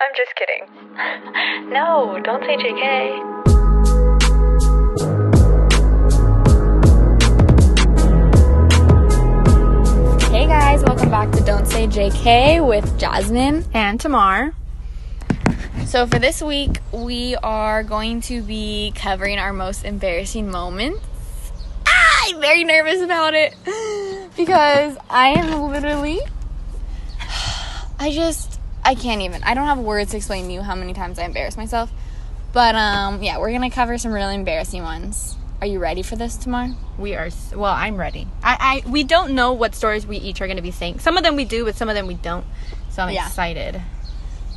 I'm 0.00 0.12
just 0.16 0.34
kidding. 0.36 0.66
No, 1.70 2.20
don't 2.22 2.42
say 2.42 2.56
JK. 2.56 3.44
Hey 10.30 10.46
guys, 10.46 10.82
welcome 10.84 11.10
back 11.10 11.30
to 11.32 11.40
Don't 11.42 11.66
Say 11.66 11.86
JK 11.86 12.66
with 12.66 12.98
Jasmine. 12.98 13.64
And 13.72 13.98
Tamar. 14.00 14.54
So, 15.86 16.06
for 16.06 16.18
this 16.18 16.42
week, 16.42 16.78
we 16.92 17.34
are 17.36 17.82
going 17.82 18.20
to 18.22 18.42
be 18.42 18.92
covering 18.94 19.38
our 19.38 19.52
most 19.52 19.84
embarrassing 19.84 20.50
moments. 20.50 21.00
Ah, 21.86 22.26
I'm 22.26 22.40
very 22.40 22.64
nervous 22.64 23.00
about 23.00 23.34
it 23.34 23.54
because 24.36 24.96
I 25.08 25.28
am 25.30 25.70
literally. 25.70 26.20
I 27.98 28.10
just. 28.12 28.53
I 28.84 28.94
can't 28.94 29.22
even. 29.22 29.42
I 29.44 29.54
don't 29.54 29.66
have 29.66 29.78
words 29.78 30.10
to 30.12 30.16
explain 30.18 30.46
to 30.46 30.52
you 30.52 30.62
how 30.62 30.74
many 30.74 30.92
times 30.92 31.18
I 31.18 31.24
embarrass 31.24 31.56
myself. 31.56 31.90
But, 32.52 32.74
um, 32.74 33.22
yeah, 33.22 33.38
we're 33.38 33.50
gonna 33.52 33.70
cover 33.70 33.98
some 33.98 34.12
really 34.12 34.34
embarrassing 34.34 34.82
ones. 34.82 35.36
Are 35.60 35.66
you 35.66 35.78
ready 35.78 36.02
for 36.02 36.14
this 36.16 36.36
Tamar? 36.36 36.74
We 36.98 37.14
are 37.14 37.30
well. 37.54 37.72
I'm 37.72 37.96
ready. 37.96 38.26
I, 38.42 38.82
I 38.84 38.88
we 38.88 39.02
don't 39.02 39.32
know 39.34 39.52
what 39.52 39.74
stories 39.74 40.06
we 40.06 40.18
each 40.18 40.40
are 40.42 40.46
going 40.46 40.56
to 40.58 40.62
be 40.62 40.70
saying. 40.72 40.98
Some 40.98 41.16
of 41.16 41.22
them 41.24 41.36
we 41.36 41.44
do, 41.46 41.64
but 41.64 41.74
some 41.74 41.88
of 41.88 41.94
them 41.94 42.06
we 42.06 42.14
don't. 42.14 42.44
So 42.90 43.02
I'm 43.02 43.14
Yeah. 43.14 43.26
excited. 43.26 43.80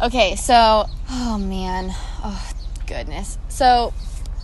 Okay, 0.04 0.35
so 0.35 0.85
oh 1.09 1.38
man, 1.38 1.91
oh 2.23 2.52
goodness. 2.88 3.38
So 3.48 3.94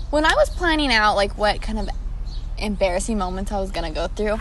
when 0.10 0.26
I 0.26 0.34
was 0.36 0.50
planning 0.52 0.92
out 0.94 1.16
like 1.16 1.38
what 1.38 1.62
kind 1.62 1.80
of 1.80 1.90
embarrassing 2.64 3.18
moments 3.18 3.52
I 3.52 3.60
was 3.60 3.72
gonna 3.72 3.92
go 3.92 4.08
through, 4.08 4.40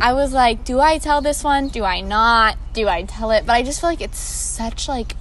I 0.00 0.12
was 0.12 0.32
like, 0.32 0.64
do 0.64 0.80
I 0.80 0.98
tell 0.98 1.20
this 1.20 1.42
one? 1.44 1.68
Do 1.68 1.84
I 1.84 2.00
not? 2.00 2.56
Do 2.72 2.88
I 2.88 3.02
tell 3.04 3.30
it? 3.30 3.46
But 3.46 3.54
I 3.54 3.62
just 3.62 3.80
feel 3.80 3.90
like 3.90 4.00
it's 4.00 4.18
such 4.18 4.88
like 4.88 5.16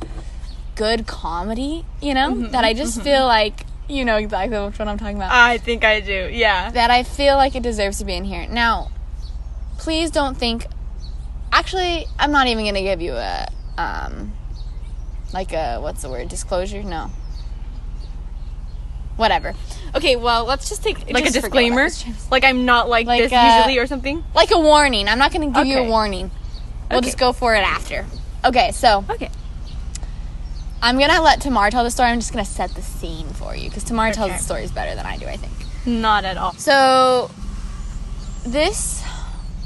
good 0.75 1.05
comedy, 1.07 1.85
you 2.01 2.13
know, 2.13 2.47
that 2.49 2.63
I 2.65 2.73
just 2.73 3.01
feel 3.01 3.25
like 3.25 3.65
you 3.88 4.05
know 4.05 4.17
exactly 4.17 4.58
which 4.59 4.80
one 4.80 4.88
I'm 4.88 4.97
talking 4.97 5.17
about. 5.17 5.31
I 5.31 5.58
think 5.58 5.83
I 5.83 5.99
do. 5.99 6.30
Yeah. 6.31 6.71
that 6.71 6.89
I 6.89 7.03
feel 7.03 7.35
like 7.35 7.55
it 7.55 7.63
deserves 7.63 7.99
to 7.99 8.05
be 8.05 8.13
in 8.13 8.25
here. 8.25 8.47
Now, 8.49 8.89
please 9.77 10.11
don't 10.11 10.36
think. 10.38 10.65
Actually, 11.52 12.08
I'm 12.17 12.31
not 12.31 12.47
even 12.47 12.65
gonna 12.65 12.81
give 12.81 13.02
you 13.02 13.13
a 13.13 13.47
um, 13.77 14.33
like 15.33 15.53
a 15.53 15.80
what's 15.80 16.02
the 16.02 16.09
word 16.09 16.30
disclosure? 16.30 16.83
No. 16.83 17.11
Whatever. 19.16 19.53
Okay, 19.95 20.16
well, 20.16 20.45
let's 20.45 20.69
just 20.69 20.83
take 20.83 20.97
Like 21.11 21.23
just 21.23 21.38
a 21.38 21.42
forget 21.42 21.53
what 21.53 21.59
I 21.59 21.61
disclaimer. 21.69 21.83
was 21.83 22.02
trying 22.02 22.14
to 22.16 22.19
say. 22.19 22.28
Like 22.31 22.44
I'm 22.44 22.66
not 22.66 22.89
like, 22.89 23.06
Like, 23.06 23.22
this 23.23 23.31
uh, 23.33 23.53
usually 23.58 23.78
or 23.78 23.86
something. 23.88 24.23
Like 24.33 24.52
a 24.52 24.59
warning. 24.59 25.08
I'm 25.08 25.20
not 25.20 25.31
gonna 25.31 25.52
give 25.52 25.67
you 25.67 25.78
a 25.80 25.83
warning. 25.83 26.31
We'll 26.89 27.00
Okay. 27.00 27.05
just 27.08 27.17
go 27.20 27.31
for 27.33 27.53
it 27.55 27.59
after. 27.61 28.05
Okay, 28.44 28.72
so 28.72 29.05
Okay. 29.09 29.30
I'm 30.81 30.97
gonna 31.00 31.22
let 31.22 31.39
Tamar 31.42 31.70
tell 31.72 31.83
the 31.83 31.92
story. 31.92 32.09
I'm 32.09 32.20
just 32.20 32.33
gonna 32.33 32.44
set 32.44 32.72
the 32.75 32.81
scene 32.81 33.28
for 33.30 33.55
you 33.55 33.70
because 33.70 33.83
Tamar 33.83 34.11
tells 34.11 34.30
Okay. 34.31 34.38
the 34.38 34.44
stories 34.44 34.72
better 34.72 34.95
than 34.95 35.05
I 35.05 35.17
do. 35.17 35.27
I 35.27 35.38
think. 35.38 35.53
Not 35.86 36.25
at 36.25 36.38
all. 36.38 36.53
So, 36.53 37.30
this 38.45 39.02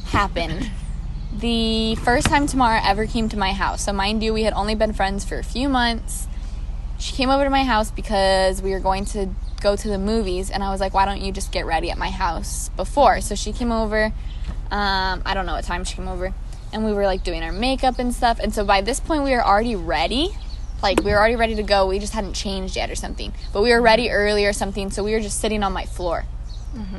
happened 0.08 0.70
the 1.36 1.96
first 1.96 2.28
time 2.28 2.48
Tamara 2.48 2.82
ever 2.86 3.06
came 3.08 3.30
to 3.30 3.38
my 3.38 3.52
house. 3.54 3.84
So, 3.84 3.94
mind 3.94 4.22
you, 4.24 4.34
we 4.34 4.44
had 4.44 4.54
only 4.54 4.76
been 4.76 4.94
friends 4.94 5.24
for 5.26 5.38
a 5.40 5.44
few 5.44 5.70
months. 5.70 6.28
She 7.00 7.14
came 7.14 7.30
over 7.30 7.44
to 7.44 7.50
my 7.50 7.64
house 7.64 7.92
because 7.92 8.62
we 8.62 8.72
were 8.72 8.80
going 8.80 9.06
to 9.06 9.30
go 9.62 9.76
to 9.76 9.88
the 9.88 9.98
movies, 9.98 10.50
and 10.50 10.64
I 10.64 10.72
was 10.72 10.80
like, 10.80 10.94
why 10.94 11.06
don't 11.06 11.22
you 11.22 11.32
just 11.32 11.52
get 11.52 11.66
ready 11.66 11.92
at 11.92 11.98
my 11.98 12.10
house 12.10 12.70
before? 12.70 13.22
So, 13.22 13.36
she 13.36 13.54
came 13.54 13.72
over. 13.72 14.14
Um, 14.72 15.22
I 15.26 15.34
don't 15.34 15.46
know 15.46 15.54
what 15.54 15.64
time 15.64 15.84
she 15.84 15.96
came 15.96 16.08
over. 16.08 16.34
And 16.74 16.84
we 16.84 16.92
were 16.94 17.06
like 17.06 17.24
doing 17.24 17.44
our 17.44 17.52
makeup 17.52 18.00
and 18.00 18.14
stuff. 18.14 18.40
And 18.40 18.54
so, 18.54 18.66
by 18.66 18.82
this 18.82 19.00
point, 19.00 19.24
we 19.24 19.32
were 19.32 19.46
already 19.46 19.76
ready. 19.76 20.30
Like, 20.84 21.04
we 21.04 21.12
were 21.12 21.18
already 21.18 21.36
ready 21.36 21.56
to 21.56 21.64
go. 21.64 21.88
We 21.88 22.00
just 22.00 22.14
hadn't 22.14 22.34
changed 22.34 22.76
yet 22.76 22.92
or 22.92 22.96
something. 22.96 23.34
But 23.54 23.62
we 23.64 23.72
were 23.72 23.82
ready 23.82 24.10
early 24.10 24.46
or 24.46 24.54
something. 24.54 24.92
So, 24.92 25.04
we 25.04 25.14
were 25.14 25.22
just 25.22 25.40
sitting 25.40 25.64
on 25.64 25.74
my 25.74 25.86
floor 25.86 26.26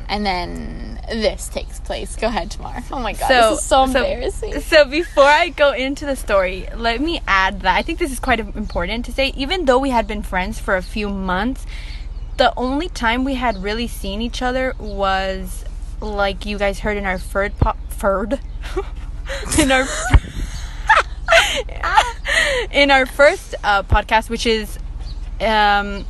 and 0.08 0.26
then 0.26 0.97
this 1.10 1.48
takes 1.48 1.80
place. 1.80 2.16
Go 2.16 2.28
ahead, 2.28 2.50
Tamar. 2.50 2.82
Oh 2.92 2.98
my 2.98 3.12
god, 3.12 3.28
this 3.28 3.60
is 3.60 3.64
so 3.64 3.84
embarrassing. 3.84 4.60
So 4.60 4.84
before 4.84 5.24
I 5.24 5.48
go 5.48 5.72
into 5.72 6.06
the 6.06 6.16
story, 6.16 6.68
let 6.74 7.00
me 7.00 7.20
add 7.26 7.60
that 7.60 7.76
I 7.76 7.82
think 7.82 7.98
this 7.98 8.12
is 8.12 8.20
quite 8.20 8.40
important 8.40 9.04
to 9.06 9.12
say. 9.12 9.32
Even 9.36 9.64
though 9.64 9.78
we 9.78 9.90
had 9.90 10.06
been 10.06 10.22
friends 10.22 10.58
for 10.58 10.76
a 10.76 10.82
few 10.82 11.08
months, 11.08 11.66
the 12.36 12.52
only 12.56 12.88
time 12.88 13.24
we 13.24 13.34
had 13.34 13.62
really 13.62 13.88
seen 13.88 14.22
each 14.22 14.42
other 14.42 14.74
was 14.78 15.64
like 16.00 16.46
you 16.46 16.58
guys 16.58 16.80
heard 16.80 16.96
in 16.96 17.04
our 17.04 17.18
third 17.18 17.56
po- 17.58 17.76
third 17.90 18.40
in 19.58 19.72
our 19.72 19.86
in 22.70 22.90
our 22.90 23.06
first 23.06 23.54
uh, 23.64 23.82
podcast, 23.82 24.30
which 24.30 24.46
is 24.46 24.78
um, 25.40 26.04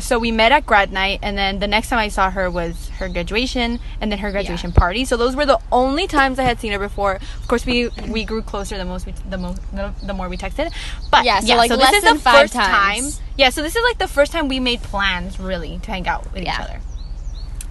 so 0.00 0.18
we 0.18 0.30
met 0.32 0.52
at 0.52 0.66
grad 0.66 0.92
night 0.92 1.20
and 1.22 1.36
then 1.38 1.58
the 1.60 1.66
next 1.68 1.88
time 1.88 1.98
i 1.98 2.08
saw 2.08 2.30
her 2.30 2.50
was 2.50 2.88
her 2.98 3.08
graduation 3.08 3.78
and 4.00 4.10
then 4.10 4.18
her 4.18 4.30
graduation 4.30 4.72
party. 4.72 5.04
So 5.04 5.16
those 5.16 5.36
were 5.36 5.46
the 5.46 5.60
only 5.70 6.06
times 6.06 6.38
i 6.38 6.42
had 6.42 6.58
seen 6.60 6.72
her 6.72 6.78
before. 6.78 7.14
Of 7.16 7.48
course 7.48 7.64
we 7.64 7.88
we 8.08 8.24
grew 8.24 8.42
closer 8.42 8.76
the 8.76 8.84
most 8.84 9.06
we, 9.06 9.12
the 9.28 9.38
most 9.38 9.60
the, 9.72 9.92
the 10.02 10.12
more 10.14 10.28
we 10.28 10.36
texted. 10.36 10.72
But 11.10 11.24
Yeah, 11.24 11.40
so, 11.40 11.56
like, 11.56 11.70
this 11.70 11.78
less 11.78 11.94
is 11.94 12.02
than 12.02 12.14
the 12.16 12.20
five 12.22 12.40
first 12.42 12.54
times. 12.54 13.16
time. 13.18 13.24
Yeah 13.36 13.50
so 13.50 13.62
this 13.62 13.76
is 13.76 13.82
like 13.84 13.98
the 13.98 14.08
first 14.08 14.32
time 14.32 14.48
we 14.48 14.60
made 14.60 14.82
plans 14.82 15.38
really 15.38 15.78
to 15.82 15.90
hang 15.90 16.08
out 16.08 16.24
with 16.32 16.42
Yeah. 16.42 16.54
each 16.54 16.60
other. 16.60 16.80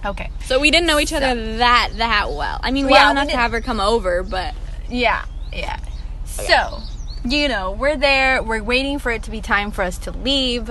Okay. 0.06 0.30
So 0.46 0.58
we 0.58 0.70
didn't 0.70 0.86
know 0.86 0.98
each 0.98 1.12
other 1.12 1.56
that 1.58 1.90
that 1.96 2.30
well. 2.30 2.58
I 2.62 2.70
mean, 2.70 2.86
Yeah, 2.86 2.92
well 2.92 3.06
we 3.06 3.10
enough 3.20 3.28
to 3.30 3.36
have 3.36 3.52
her 3.52 3.60
come 3.60 3.80
over, 3.80 4.22
but 4.22 4.54
yeah 4.88 5.24
oh, 5.26 5.30
yeah. 5.52 5.78
So 6.24 6.80
you 7.24 7.48
know 7.48 7.72
we're 7.72 7.96
there. 7.98 8.42
We're 8.42 8.62
waiting 8.62 8.98
for 8.98 9.12
it 9.12 9.22
to 9.24 9.30
be 9.30 9.40
time 9.40 9.70
for 9.70 9.82
us 9.82 9.98
to 9.98 10.10
leave 10.10 10.70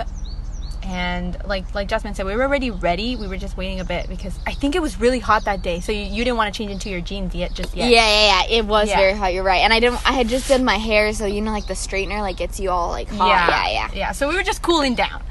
and 0.90 1.38
like 1.46 1.76
like 1.76 1.88
Jasmine 1.88 2.16
said, 2.16 2.26
we 2.26 2.36
were 2.36 2.42
already 2.42 2.72
ready. 2.72 3.16
We 3.16 3.28
were 3.28 3.38
just 3.38 3.56
waiting 3.56 3.80
a 3.80 3.86
bit 3.86 4.10
because 4.10 4.40
I 4.48 4.54
think 4.54 4.76
it 4.76 4.82
was 4.82 5.00
really 5.00 5.20
hot 5.20 5.46
that 5.46 5.62
day. 5.62 5.82
So 5.82 5.92
you, 5.92 6.02
you 6.02 6.24
didn't 6.24 6.38
want 6.38 6.52
to 6.52 6.58
change 6.58 6.72
into 6.72 6.90
your 6.90 7.00
jeans 7.00 7.36
yet, 7.36 7.54
just 7.54 7.76
yeah, 7.76 7.86
yet. 7.86 7.92
yeah, 7.92 8.08
yeah. 8.08 8.44
yeah. 8.50 8.58
It 8.58 8.66
was 8.66 8.90
Yeah. 8.90 8.98
very 8.98 9.14
hot. 9.14 9.32
You're 9.32 9.44
right. 9.44 9.60
And 9.62 9.72
I 9.72 9.80
didn't. 9.80 10.00
I 10.10 10.14
had 10.14 10.28
just 10.28 10.50
done 10.50 10.66
my 10.66 10.78
hair, 10.78 11.14
so 11.14 11.28
you 11.28 11.42
know, 11.42 11.52
like 11.52 11.68
the 11.68 11.76
straightener, 11.76 12.22
like 12.22 12.38
gets 12.38 12.60
you 12.60 12.72
all 12.72 12.90
like 12.90 13.08
hot. 13.08 13.28
Yeah, 13.28 13.48
yeah. 13.48 13.72
yeah. 13.72 13.90
yeah. 13.94 14.12
So 14.14 14.28
we 14.30 14.36
were 14.36 14.42
just 14.44 14.64
cooling 14.64 14.96
down. 14.96 15.22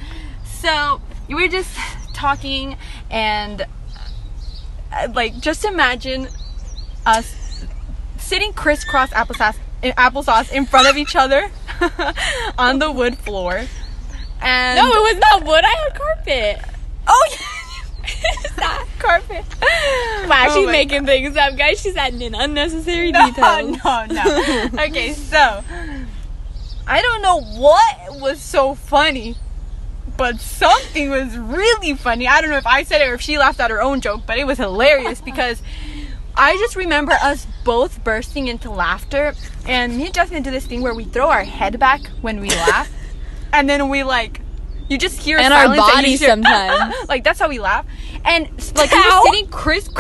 So 0.45 1.01
we 1.27 1.35
were 1.35 1.49
just 1.49 1.77
talking 2.15 2.77
and 3.11 3.67
uh, 4.93 5.09
like 5.13 5.41
just 5.41 5.65
imagine 5.65 6.29
us 7.05 7.65
sitting 8.17 8.53
crisscross 8.53 9.11
applesauce 9.11 9.57
applesauce 9.83 10.53
in 10.53 10.67
front 10.67 10.87
of 10.89 10.97
each 10.97 11.17
other 11.17 11.51
on 12.59 12.79
the 12.79 12.93
wood 12.93 13.19
floor. 13.19 13.65
And 14.41 14.79
No, 14.79 14.87
it 14.89 15.15
was 15.15 15.19
not 15.21 15.45
wood. 15.45 15.65
I 15.65 15.69
had 15.69 15.95
carpet. 15.95 16.61
oh 17.07 17.29
yeah, 17.31 18.05
it's 18.45 18.57
not 18.61 18.87
carpet. 18.99 19.45
Wow, 20.29 20.47
Oh 20.49 20.55
she's 20.55 20.67
making 20.71 21.07
things 21.07 21.37
up, 21.37 21.57
guys. 21.57 21.81
She's 21.81 21.97
adding 21.97 22.23
in 22.23 22.35
unnecessary 22.35 23.13
detail. 23.13 23.67
no, 23.69 23.73
details. 24.07 24.11
no, 24.13 24.69
no. 24.73 24.83
okay, 24.85 25.13
so 25.13 25.63
I 26.87 27.03
don't 27.03 27.23
know 27.23 27.41
what 27.41 28.21
was 28.21 28.41
so 28.41 28.75
funny, 28.75 29.37
but 30.17 30.41
something 30.41 31.11
was 31.11 31.37
really 31.37 31.95
funny. 31.95 32.27
I 32.27 32.41
don't 32.41 32.51
know 32.51 32.57
if 32.57 32.67
I 32.67 32.83
said 32.85 33.03
it 33.03 33.09
or 33.09 33.15
if 33.15 33.21
she 33.21 33.39
laughed 33.39 33.61
at 33.61 33.71
her 33.71 33.83
own 33.83 34.01
joke, 34.01 34.23
but 34.27 34.39
it 34.39 34.47
was 34.47 34.59
hilarious 34.59 35.21
because 35.21 35.61
I 36.37 36.57
just 36.57 36.77
remember 36.77 37.13
us 37.13 37.47
both 37.65 38.03
bursting 38.05 38.47
into 38.49 38.71
laughter, 38.71 39.35
and 39.67 39.97
me 39.99 40.07
and 40.07 40.15
Jasmine 40.15 40.43
do 40.43 40.51
this 40.51 40.67
thing 40.67 40.81
where 40.83 40.95
we 40.95 41.05
throw 41.05 41.29
our 41.29 41.45
head 41.45 41.79
back 41.79 42.07
when 42.23 42.41
we 42.41 42.49
laugh, 42.51 42.89
and 43.53 43.69
then 43.69 43.89
we 43.89 44.05
like. 44.05 44.41
You 44.89 44.97
just 44.97 45.21
hear 45.21 45.39
And 45.39 45.53
our 45.53 45.67
silence 45.67 45.81
and 45.81 45.89
you 45.89 45.95
bodies 45.97 46.21
hear- 46.21 46.29
sometimes. 46.31 46.95
like 47.09 47.23
that's 47.23 47.39
how 47.39 47.49
we 47.49 47.59
laugh, 47.59 47.85
and 48.25 48.49
like 48.77 48.91
we 48.91 48.99
were 48.99 49.23
sitting 49.27 49.49
criss. 49.49 49.89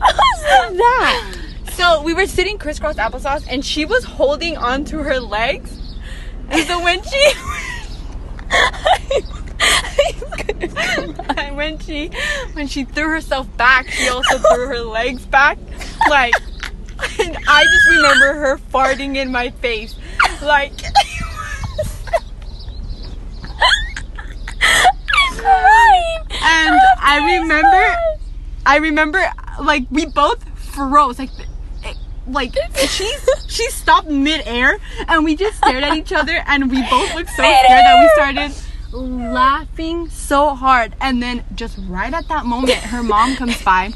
that? 0.00 1.36
So 1.72 2.02
we 2.02 2.12
were 2.12 2.26
sitting 2.26 2.58
crisscross 2.58 2.96
applesauce, 2.96 3.46
and 3.48 3.64
she 3.64 3.84
was 3.84 4.04
holding 4.04 4.56
onto 4.56 4.98
her 4.98 5.20
legs. 5.20 5.76
And 6.50 6.66
so 6.66 6.82
when 6.82 7.00
she, 7.04 7.32
and 11.38 11.56
when 11.56 11.78
she, 11.78 12.10
when 12.54 12.66
she 12.66 12.84
threw 12.84 13.08
herself 13.08 13.46
back, 13.56 13.88
she 13.90 14.08
also 14.08 14.38
threw 14.38 14.66
her 14.66 14.80
legs 14.80 15.24
back, 15.26 15.58
like. 16.08 16.34
And 17.18 17.34
I 17.48 17.64
just 17.64 17.88
remember 17.96 18.34
her 18.40 18.58
farting 18.58 19.16
in 19.16 19.32
my 19.32 19.48
face, 19.50 19.94
like. 20.46 20.72
And 26.42 26.78
I 27.00 27.38
remember, 27.40 27.96
I 28.66 28.76
remember, 28.76 29.24
like 29.60 29.84
we 29.90 30.06
both 30.06 30.42
froze, 30.58 31.18
like, 31.18 31.30
like 32.26 32.54
she 32.76 33.12
she 33.48 33.68
stopped 33.70 34.08
midair, 34.08 34.78
and 35.08 35.24
we 35.24 35.36
just 35.36 35.58
stared 35.58 35.82
at 35.84 35.96
each 35.96 36.12
other, 36.12 36.42
and 36.46 36.70
we 36.70 36.80
both 36.88 37.14
looked 37.14 37.30
so 37.30 37.42
scared 37.42 37.66
that 37.68 38.00
we 38.00 38.08
started 38.14 38.54
laughing 38.92 40.08
so 40.08 40.54
hard. 40.54 40.94
And 41.00 41.22
then 41.22 41.44
just 41.54 41.78
right 41.88 42.12
at 42.12 42.28
that 42.28 42.46
moment, 42.46 42.78
her 42.78 43.02
mom 43.02 43.36
comes 43.36 43.62
by, 43.62 43.92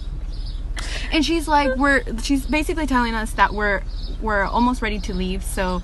and 1.13 1.25
she's 1.25 1.47
like, 1.49 1.77
"We're," 1.77 2.03
she's 2.23 2.47
basically 2.47 2.87
telling 2.87 3.15
us 3.15 3.33
that 3.33 3.53
we're 3.55 3.83
we're 4.21 4.45
almost 4.45 4.83
ready 4.83 4.99
to 5.01 5.15
leave, 5.15 5.45
so 5.45 5.83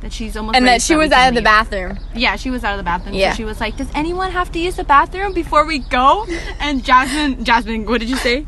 that 0.00 0.12
she's 0.12 0.36
almost 0.36 0.56
and 0.56 0.66
that 0.66 0.82
she 0.82 0.96
was 0.96 1.12
out 1.12 1.28
of 1.28 1.34
the 1.34 1.42
bathroom. 1.42 1.98
Yeah, 2.14 2.36
she 2.36 2.50
was 2.50 2.64
out 2.64 2.72
of 2.72 2.78
the 2.78 2.84
bathroom. 2.84 3.14
Yeah. 3.14 3.32
So 3.32 3.36
she 3.36 3.44
was 3.44 3.60
like, 3.60 3.76
"Does 3.76 3.88
anyone 3.94 4.30
have 4.32 4.50
to 4.52 4.58
use 4.58 4.76
the 4.76 4.84
bathroom 4.84 5.32
before 5.32 5.64
we 5.66 5.78
go?" 5.78 6.26
And 6.58 6.84
Jasmine, 6.84 7.44
Jasmine, 7.44 7.84
what 7.84 8.00
did 8.00 8.08
you 8.08 8.16
say? 8.16 8.46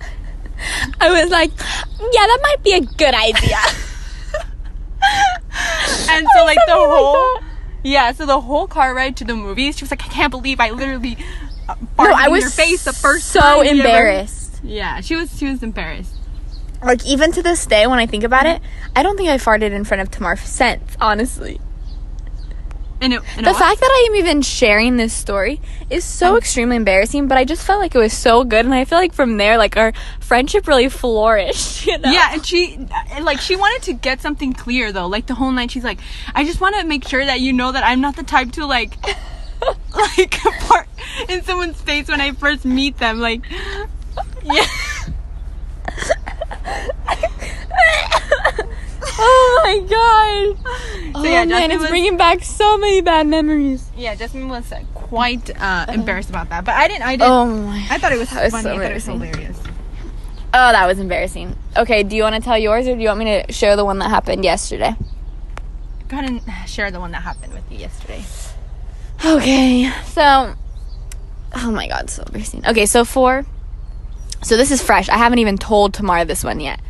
I 1.01 1.11
was 1.11 1.31
like, 1.31 1.51
yeah, 1.59 2.27
that 2.27 2.39
might 2.43 2.63
be 2.63 2.73
a 2.75 2.81
good 2.81 3.15
idea. 3.15 3.59
And 6.09 6.27
so 6.35 6.45
like 6.45 6.59
the 6.67 6.73
something 6.73 6.89
like 6.89 7.05
whole 7.05 7.41
yeah, 7.85 8.13
so 8.13 8.27
the 8.27 8.41
whole 8.41 8.67
car 8.67 8.95
ride 8.95 9.17
to 9.17 9.25
the 9.25 9.35
movies, 9.35 9.77
she 9.77 9.85
was 9.85 9.91
like, 9.91 10.05
"I 10.05 10.09
can't 10.09 10.31
believe 10.31 10.61
I 10.61 10.71
literally 10.71 11.17
uh, 11.69 11.75
no, 11.99 12.13
I 12.13 12.27
in 12.27 12.33
was 12.33 12.43
your 12.43 12.51
face 12.51 12.85
the 12.85 12.93
first 12.93 13.29
so 13.29 13.41
time." 13.41 13.65
you 13.65 13.71
ever-" 13.71 13.81
embarrassed. 13.81 14.61
Yeah, 14.63 15.01
she 15.01 15.17
was 15.17 15.37
she 15.37 15.47
was 15.47 15.63
embarrassed. 15.63 16.15
Like 16.83 17.07
even 17.07 17.33
to 17.33 17.43
this 17.43 17.65
day, 17.67 17.87
when 17.87 17.99
I 17.99 18.07
think 18.07 18.25
about 18.25 18.47
it, 18.47 18.61
I 18.97 19.03
don't 19.03 19.17
think 19.17 19.29
I 19.29 19.39
farted 19.39 19.71
in 19.73 19.85
front 19.85 20.01
of 20.01 20.11
Tamar 20.11 20.37
since. 20.37 20.97
Honestly, 21.01 21.61
And 23.01 23.13
it, 23.15 23.23
and 23.37 23.47
the 23.47 23.55
fact 23.55 23.81
that 23.81 23.91
I 23.91 24.07
am 24.09 24.17
even 24.17 24.43
sharing 24.43 24.97
this 24.97 25.13
story 25.13 25.61
is 25.91 26.05
so 26.05 26.35
oh. 26.35 26.37
extremely 26.37 26.77
embarrassing. 26.77 27.29
But 27.29 27.39
I 27.39 27.45
just 27.45 27.65
felt 27.65 27.81
like 27.81 27.95
it 27.95 27.99
was 27.99 28.13
so 28.13 28.45
good, 28.45 28.65
and 28.65 28.75
I 28.75 28.85
feel 28.85 28.99
like 28.99 29.13
from 29.13 29.37
there, 29.37 29.59
like 29.59 29.77
our 29.77 29.93
friendship 30.21 30.67
really 30.67 30.89
flourished. 30.89 31.87
You 31.93 31.99
know? 31.99 32.13
Yeah, 32.13 32.33
and 32.33 32.47
she 32.47 32.75
and, 33.11 33.25
like 33.25 33.41
she 33.41 33.57
wanted 33.57 33.83
to 33.87 33.93
get 33.93 34.21
something 34.21 34.53
clear 34.53 34.93
though. 34.93 35.09
Like 35.09 35.27
the 35.27 35.35
whole 35.35 35.51
night, 35.51 35.73
she's 35.73 35.83
like, 35.83 35.99
"I 36.35 36.45
just 36.45 36.61
want 36.61 36.77
to 36.77 36.85
make 36.85 37.07
sure 37.09 37.25
that 37.25 37.41
you 37.41 37.53
know 37.53 37.73
that 37.73 37.85
I'm 37.85 38.01
not 38.01 38.15
the 38.15 38.23
type 38.23 38.53
to 38.53 38.67
like, 38.67 38.97
like 39.97 40.35
fart 40.63 40.89
in 41.29 41.43
someone's 41.43 41.81
face 41.81 42.07
when 42.09 42.21
I 42.21 42.33
first 42.33 42.65
meet 42.65 42.99
them." 42.99 43.19
Like, 43.19 43.43
yeah, 44.45 44.67
oh 49.05 49.61
my 49.65 49.79
god. 49.89 50.57
So, 51.13 51.13
yeah, 51.13 51.13
oh 51.15 51.23
man, 51.23 51.49
Jasmine 51.49 51.71
it's 51.73 51.81
was- 51.81 51.91
bringing 51.91 52.17
back 52.17 52.43
so 52.45 52.79
many 52.79 53.01
bad 53.01 53.27
memories. 53.27 53.89
yeah. 53.97 54.15
Jasmine 54.15 54.49
was 54.49 54.71
uh, 54.73 54.83
quite 54.95 55.51
uh, 55.61 55.87
embarrassed 55.89 56.31
about 56.31 56.49
that, 56.51 56.65
but 56.65 56.75
I 56.75 56.89
didn't. 56.89 57.03
I 57.03 57.17
didn't. 57.17 57.31
Oh 57.31 57.47
my. 57.47 57.87
I 57.91 57.99
thought 57.99 58.13
it 58.13 58.19
was 58.19 58.31
funny. 58.31 58.51
so 58.51 58.57
I 58.59 58.63
thought 58.63 58.83
it 58.91 58.95
was 58.95 59.05
hilarious. 59.05 59.59
Oh, 60.55 60.71
that 60.73 60.87
was 60.87 60.99
embarrassing. 60.99 61.57
Okay, 61.77 62.03
do 62.03 62.15
you 62.15 62.23
want 62.23 62.35
to 62.35 62.41
tell 62.43 62.59
yours 62.59 62.87
or 62.87 62.95
do 62.95 63.01
you 63.01 63.09
want 63.09 63.21
me 63.21 63.43
to 63.43 63.53
share 63.53 63.75
the 63.75 63.87
one 63.87 63.99
that 64.01 64.11
happened 64.11 64.45
yesterday? 64.45 64.95
Go 66.09 66.19
ahead 66.19 66.29
and 66.31 66.43
share 66.69 66.91
the 66.91 67.01
one 67.01 67.13
that 67.13 67.23
happened 67.23 67.55
with 67.55 67.65
you 67.73 67.79
yesterday. 67.79 68.23
Okay, 69.25 69.91
so. 70.07 70.55
Oh 71.55 71.71
my 71.71 71.87
god, 71.89 72.11
so 72.11 72.23
embarrassing. 72.25 72.67
Okay, 72.67 72.87
so 72.87 73.05
for. 73.05 73.47
So 74.43 74.57
this 74.57 74.71
is 74.71 74.83
fresh. 74.83 75.09
I 75.09 75.17
haven't 75.17 75.39
even 75.39 75.57
told 75.57 75.95
Tamara 75.95 76.25
this 76.25 76.43
one 76.45 76.61
yet. 76.61 76.81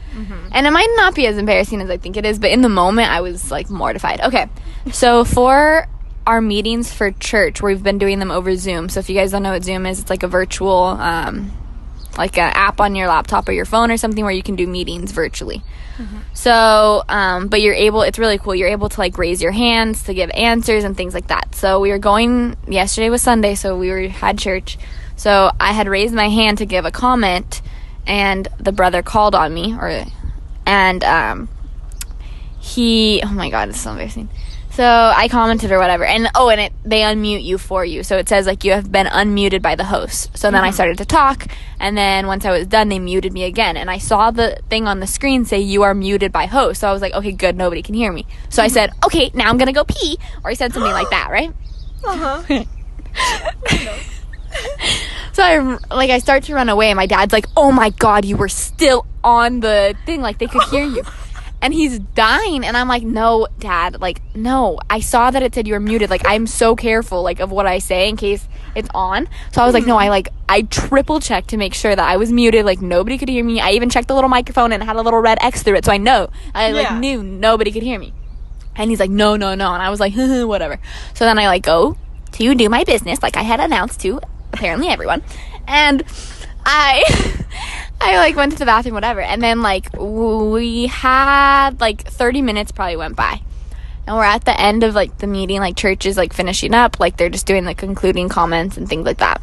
And 0.52 0.66
it 0.66 0.70
might 0.70 0.92
not 0.96 1.14
be 1.14 1.26
as 1.26 1.38
embarrassing 1.38 1.80
as 1.80 1.88
I 1.88 1.96
think 1.96 2.16
it 2.16 2.26
is, 2.26 2.38
but 2.38 2.50
in 2.50 2.60
the 2.60 2.68
moment 2.68 3.10
I 3.10 3.20
was 3.20 3.50
like 3.50 3.70
mortified. 3.70 4.20
Okay, 4.20 4.46
so 4.92 5.24
for 5.24 5.86
our 6.26 6.40
meetings 6.40 6.92
for 6.92 7.10
church, 7.12 7.62
we've 7.62 7.82
been 7.82 7.98
doing 7.98 8.18
them 8.18 8.30
over 8.30 8.54
Zoom. 8.56 8.88
So 8.88 9.00
if 9.00 9.08
you 9.08 9.14
guys 9.14 9.30
don't 9.30 9.42
know 9.42 9.52
what 9.52 9.64
Zoom 9.64 9.86
is, 9.86 10.00
it's 10.00 10.10
like 10.10 10.22
a 10.22 10.28
virtual, 10.28 10.84
um, 10.84 11.50
like 12.18 12.36
an 12.36 12.52
app 12.54 12.78
on 12.80 12.94
your 12.94 13.08
laptop 13.08 13.48
or 13.48 13.52
your 13.52 13.64
phone 13.64 13.90
or 13.90 13.96
something 13.96 14.22
where 14.22 14.34
you 14.34 14.42
can 14.42 14.54
do 14.54 14.66
meetings 14.66 15.12
virtually. 15.12 15.62
So, 16.34 17.02
um, 17.08 17.48
but 17.48 17.60
you're 17.60 17.74
able, 17.74 18.02
it's 18.02 18.18
really 18.18 18.38
cool. 18.38 18.54
You're 18.54 18.68
able 18.68 18.88
to 18.88 19.00
like 19.00 19.16
raise 19.18 19.40
your 19.40 19.52
hands 19.52 20.02
to 20.04 20.14
give 20.14 20.30
answers 20.30 20.84
and 20.84 20.96
things 20.96 21.14
like 21.14 21.28
that. 21.28 21.54
So 21.54 21.80
we 21.80 21.90
were 21.90 21.98
going, 21.98 22.56
yesterday 22.68 23.08
was 23.08 23.22
Sunday, 23.22 23.54
so 23.54 23.78
we 23.78 23.90
were, 23.90 24.08
had 24.08 24.38
church. 24.38 24.78
So 25.22 25.52
I 25.60 25.70
had 25.70 25.86
raised 25.86 26.12
my 26.12 26.28
hand 26.30 26.58
to 26.58 26.66
give 26.66 26.84
a 26.84 26.90
comment 26.90 27.62
and 28.08 28.48
the 28.58 28.72
brother 28.72 29.02
called 29.02 29.36
on 29.36 29.54
me 29.54 29.72
or, 29.72 30.04
and, 30.66 31.04
um, 31.04 31.48
he, 32.58 33.22
oh 33.24 33.30
my 33.30 33.48
God, 33.48 33.68
it's 33.68 33.80
so 33.80 33.92
embarrassing. 33.92 34.28
So 34.70 34.84
I 34.84 35.28
commented 35.28 35.70
or 35.70 35.78
whatever, 35.78 36.04
and 36.04 36.28
oh, 36.34 36.48
and 36.48 36.60
it 36.60 36.72
they 36.82 37.02
unmute 37.02 37.44
you 37.44 37.56
for 37.58 37.84
you. 37.84 38.02
So 38.02 38.16
it 38.16 38.28
says 38.28 38.46
like 38.46 38.64
you 38.64 38.72
have 38.72 38.90
been 38.90 39.06
unmuted 39.06 39.62
by 39.62 39.76
the 39.76 39.84
host. 39.84 40.36
So 40.36 40.50
then 40.50 40.64
I 40.64 40.70
started 40.70 40.98
to 40.98 41.04
talk, 41.04 41.46
and 41.78 41.96
then 41.96 42.26
once 42.26 42.44
I 42.44 42.50
was 42.50 42.66
done, 42.66 42.88
they 42.88 42.98
muted 42.98 43.32
me 43.32 43.44
again, 43.44 43.76
and 43.76 43.90
I 43.90 43.98
saw 43.98 44.30
the 44.30 44.60
thing 44.70 44.88
on 44.88 45.00
the 45.00 45.06
screen 45.06 45.44
say 45.44 45.60
you 45.60 45.82
are 45.82 45.94
muted 45.94 46.32
by 46.32 46.46
host. 46.46 46.80
So 46.80 46.88
I 46.88 46.92
was 46.92 47.02
like, 47.02 47.12
okay, 47.12 47.32
good, 47.32 47.54
nobody 47.54 47.82
can 47.82 47.94
hear 47.94 48.10
me. 48.12 48.26
So 48.48 48.62
I 48.62 48.68
said, 48.68 48.90
okay, 49.04 49.30
now 49.34 49.50
I'm 49.50 49.58
gonna 49.58 49.74
go 49.74 49.84
pee, 49.84 50.18
or 50.42 50.50
I 50.50 50.54
said 50.54 50.72
something 50.72 50.92
like 50.92 51.10
that, 51.10 51.28
right? 51.30 51.52
Uh 54.52 54.96
huh. 54.96 55.08
So 55.32 55.42
I 55.42 55.58
like 55.94 56.10
I 56.10 56.18
start 56.18 56.44
to 56.44 56.54
run 56.54 56.68
away, 56.68 56.90
and 56.90 56.96
my 56.96 57.06
dad's 57.06 57.32
like, 57.32 57.46
"Oh 57.56 57.72
my 57.72 57.90
god, 57.90 58.24
you 58.24 58.36
were 58.36 58.48
still 58.48 59.06
on 59.24 59.60
the 59.60 59.96
thing, 60.04 60.20
like 60.20 60.38
they 60.38 60.46
could 60.46 60.62
hear 60.64 60.84
you." 60.84 61.02
And 61.64 61.72
he's 61.72 62.00
dying, 62.00 62.64
and 62.66 62.76
I'm 62.76 62.88
like, 62.88 63.04
"No, 63.04 63.46
dad, 63.60 64.00
like 64.00 64.20
no. 64.34 64.80
I 64.90 64.98
saw 64.98 65.30
that 65.30 65.44
it 65.44 65.54
said 65.54 65.68
you 65.68 65.74
were 65.74 65.80
muted. 65.80 66.10
Like 66.10 66.22
I'm 66.26 66.48
so 66.48 66.74
careful, 66.74 67.22
like 67.22 67.38
of 67.38 67.52
what 67.52 67.68
I 67.68 67.78
say 67.78 68.08
in 68.08 68.16
case 68.16 68.48
it's 68.74 68.88
on." 68.92 69.28
So 69.52 69.62
I 69.62 69.64
was 69.64 69.72
like, 69.72 69.86
"No, 69.86 69.96
I 69.96 70.08
like 70.08 70.28
I 70.48 70.62
triple 70.62 71.20
checked 71.20 71.50
to 71.50 71.56
make 71.56 71.72
sure 71.72 71.94
that 71.94 72.04
I 72.04 72.16
was 72.16 72.32
muted, 72.32 72.64
like 72.66 72.82
nobody 72.82 73.16
could 73.16 73.28
hear 73.28 73.44
me. 73.44 73.60
I 73.60 73.70
even 73.78 73.90
checked 73.90 74.08
the 74.08 74.14
little 74.14 74.28
microphone 74.28 74.72
and 74.72 74.82
it 74.82 74.86
had 74.86 74.96
a 74.96 75.02
little 75.02 75.20
red 75.20 75.38
X 75.40 75.62
through 75.62 75.76
it, 75.76 75.84
so 75.84 75.92
I 75.92 75.98
know 75.98 76.30
I 76.52 76.72
like 76.72 76.90
Yeah. 76.90 76.98
knew 76.98 77.22
nobody 77.22 77.70
could 77.70 77.84
hear 77.84 78.00
me." 78.00 78.12
And 78.74 78.90
he's 78.90 78.98
like, 78.98 79.10
"No, 79.10 79.36
no, 79.36 79.54
no," 79.54 79.72
and 79.72 79.80
I 79.80 79.88
was 79.88 80.00
like, 80.00 80.14
"Whatever." 80.16 80.80
So 81.14 81.24
then 81.24 81.38
I 81.38 81.46
like 81.46 81.62
go 81.62 81.96
to 82.32 82.54
do 82.56 82.68
my 82.68 82.82
business, 82.82 83.22
like 83.22 83.36
I 83.36 83.42
had 83.42 83.60
announced 83.60 84.00
to 84.00 84.18
apparently 84.52 84.88
everyone, 84.88 85.22
and 85.66 86.02
I, 86.64 87.04
I 88.00 88.16
like 88.16 88.36
went 88.36 88.52
to 88.52 88.58
the 88.58 88.66
bathroom, 88.66 88.94
whatever, 88.94 89.20
and 89.20 89.42
then 89.42 89.62
like 89.62 89.88
we 89.98 90.86
had 90.86 91.80
like 91.80 92.06
thirty 92.06 92.42
minutes 92.42 92.72
probably 92.72 92.96
went 92.96 93.16
by, 93.16 93.40
and 94.06 94.16
we're 94.16 94.24
at 94.24 94.44
the 94.44 94.58
end 94.60 94.84
of 94.84 94.94
like 94.94 95.18
the 95.18 95.26
meeting, 95.26 95.60
like 95.60 95.76
church 95.76 96.06
is 96.06 96.16
like 96.16 96.32
finishing 96.32 96.74
up, 96.74 97.00
like 97.00 97.16
they're 97.16 97.30
just 97.30 97.46
doing 97.46 97.64
the 97.64 97.74
concluding 97.74 98.28
comments 98.28 98.76
and 98.76 98.88
things 98.88 99.04
like 99.04 99.18
that. 99.18 99.42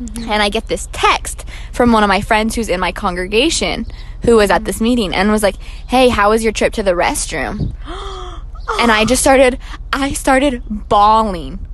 Mm-hmm. 0.00 0.30
And 0.30 0.42
I 0.42 0.48
get 0.48 0.68
this 0.68 0.88
text 0.92 1.44
from 1.72 1.92
one 1.92 2.02
of 2.02 2.08
my 2.08 2.22
friends 2.22 2.54
who's 2.54 2.70
in 2.70 2.80
my 2.80 2.92
congregation 2.92 3.86
who 4.24 4.36
was 4.36 4.50
at 4.50 4.64
this 4.64 4.76
mm-hmm. 4.76 4.84
meeting 4.84 5.14
and 5.14 5.30
was 5.30 5.42
like, 5.42 5.56
Hey, 5.56 6.08
how 6.08 6.30
was 6.30 6.42
your 6.42 6.52
trip 6.52 6.72
to 6.74 6.82
the 6.82 6.92
restroom? 6.92 7.74
and 8.80 8.90
I 8.90 9.04
just 9.04 9.20
started, 9.20 9.58
I 9.92 10.12
started 10.12 10.62
bawling, 10.88 11.66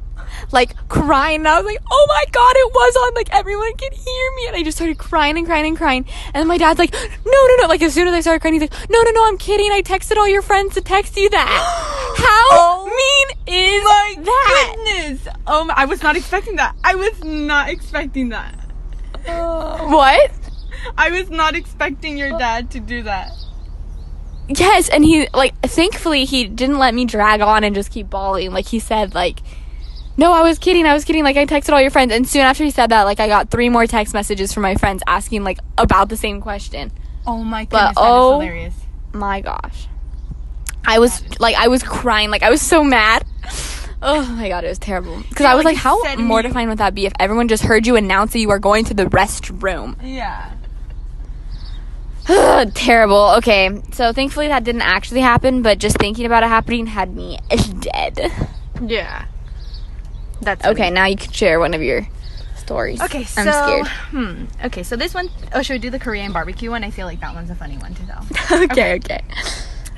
like 0.52 0.76
crying. 0.88 1.40
And 1.40 1.48
I 1.48 1.60
was 1.60 1.66
like, 1.66 1.82
oh 1.90 2.06
my 2.08 2.24
God, 2.32 2.54
it 2.56 2.72
was 2.72 2.96
on. 2.96 3.14
Like 3.14 3.34
everyone 3.34 3.74
can 3.74 3.92
hear 3.92 4.34
me. 4.36 4.46
And 4.48 4.56
I 4.56 4.62
just 4.62 4.78
started 4.78 4.98
crying 4.98 5.36
and 5.36 5.46
crying 5.46 5.66
and 5.66 5.76
crying. 5.76 6.06
And 6.26 6.34
then 6.34 6.46
my 6.46 6.58
dad's 6.58 6.78
like, 6.78 6.92
no, 6.92 7.00
no, 7.32 7.56
no. 7.62 7.68
Like 7.68 7.82
as 7.82 7.94
soon 7.94 8.08
as 8.08 8.14
I 8.14 8.20
started 8.20 8.40
crying, 8.40 8.54
he's 8.54 8.62
like, 8.62 8.90
no, 8.90 9.02
no, 9.02 9.10
no, 9.10 9.28
I'm 9.28 9.38
kidding. 9.38 9.70
I 9.72 9.82
texted 9.82 10.16
all 10.16 10.28
your 10.28 10.42
friends 10.42 10.74
to 10.74 10.80
text 10.80 11.16
you 11.16 11.30
that. 11.30 11.46
How 12.16 12.48
oh 12.50 12.86
mean 12.86 13.56
is 13.56 13.84
that? 14.24 14.74
Goodness. 14.76 15.34
Oh, 15.46 15.64
my, 15.64 15.74
I 15.76 15.84
was 15.84 16.02
not 16.02 16.16
expecting 16.16 16.56
that. 16.56 16.74
I 16.82 16.94
was 16.94 17.22
not 17.24 17.68
expecting 17.68 18.30
that. 18.30 18.54
Oh. 19.28 19.88
What? 19.88 20.32
I 20.96 21.10
was 21.10 21.30
not 21.30 21.54
expecting 21.54 22.16
your 22.16 22.38
dad 22.38 22.70
to 22.72 22.80
do 22.80 23.02
that. 23.02 23.32
Yes, 24.48 24.88
and 24.88 25.04
he 25.04 25.28
like 25.34 25.60
thankfully 25.62 26.24
he 26.24 26.44
didn't 26.46 26.78
let 26.78 26.94
me 26.94 27.04
drag 27.04 27.40
on 27.40 27.64
and 27.64 27.74
just 27.74 27.90
keep 27.90 28.08
bawling. 28.08 28.52
Like 28.52 28.66
he 28.66 28.78
said 28.78 29.14
like 29.14 29.40
no, 30.16 30.32
I 30.32 30.42
was 30.42 30.58
kidding. 30.58 30.86
I 30.86 30.94
was 30.94 31.04
kidding. 31.04 31.24
Like 31.24 31.36
I 31.36 31.46
texted 31.46 31.72
all 31.72 31.80
your 31.80 31.90
friends 31.90 32.12
and 32.12 32.26
soon 32.28 32.42
after 32.42 32.64
he 32.64 32.70
said 32.70 32.88
that 32.90 33.02
like 33.04 33.20
I 33.20 33.28
got 33.28 33.50
three 33.50 33.68
more 33.68 33.86
text 33.86 34.14
messages 34.14 34.52
from 34.52 34.62
my 34.62 34.74
friends 34.74 35.02
asking 35.06 35.44
like 35.44 35.58
about 35.78 36.08
the 36.08 36.16
same 36.16 36.40
question. 36.40 36.90
Oh 37.26 37.42
my 37.42 37.66
But, 37.68 37.78
goodness, 37.78 37.94
that 37.96 38.00
is 38.00 38.06
oh- 38.06 38.40
hilarious. 38.40 38.74
My 39.12 39.40
gosh. 39.40 39.88
I 40.86 40.98
was 41.00 41.22
like 41.40 41.56
I 41.56 41.68
was 41.68 41.82
crying. 41.82 42.30
Like 42.30 42.42
I 42.42 42.50
was 42.50 42.62
so 42.62 42.82
mad. 42.84 43.24
Oh 44.02 44.26
my 44.36 44.48
god, 44.50 44.62
it 44.62 44.68
was 44.68 44.78
terrible. 44.78 45.16
Cuz 45.34 45.40
Yeah, 45.40 45.52
I 45.52 45.54
was 45.54 45.64
like 45.64 45.74
like 45.76 45.82
how 45.82 46.00
said 46.02 46.10
when 46.16 46.18
you- 46.20 46.24
mortifying 46.26 46.68
would 46.68 46.78
that 46.78 46.94
be 46.94 47.06
if 47.06 47.14
everyone 47.18 47.48
just 47.48 47.62
heard 47.64 47.86
you 47.86 47.96
announce 47.96 48.32
that 48.34 48.40
you 48.40 48.50
are 48.50 48.58
going 48.58 48.84
to 48.84 48.94
the 48.94 49.06
restroom? 49.06 49.96
Yeah. 50.02 50.50
Terrible. 52.74 53.34
Okay, 53.38 53.80
so 53.92 54.12
thankfully 54.12 54.48
that 54.48 54.64
didn't 54.64 54.82
actually 54.82 55.20
happen, 55.20 55.62
but 55.62 55.78
just 55.78 55.96
thinking 55.98 56.26
about 56.26 56.42
it 56.42 56.48
happening 56.48 56.86
had 56.86 57.14
me 57.16 57.38
dead. 57.80 58.30
Yeah. 58.82 59.24
That's 60.40 60.64
Okay, 60.66 60.90
now 60.90 61.06
you 61.06 61.16
can 61.16 61.32
share 61.32 61.58
one 61.58 61.74
of 61.74 61.82
your 61.82 62.06
stories. 62.56 63.00
Okay, 63.00 63.24
so 63.24 63.40
I'm 63.42 63.52
scared. 63.52 63.86
hmm. 64.10 64.66
Okay, 64.66 64.82
so 64.82 64.96
this 64.96 65.14
one 65.14 65.28
oh 65.54 65.62
should 65.62 65.74
we 65.74 65.78
do 65.78 65.90
the 65.90 65.98
Korean 65.98 66.32
barbecue 66.32 66.70
one? 66.70 66.84
I 66.84 66.90
feel 66.90 67.06
like 67.06 67.20
that 67.20 67.34
one's 67.34 67.50
a 67.50 67.54
funny 67.54 67.78
one 67.78 67.94
to 67.94 68.06
tell. 68.06 68.26
okay, 68.64 68.96
okay. 68.96 69.22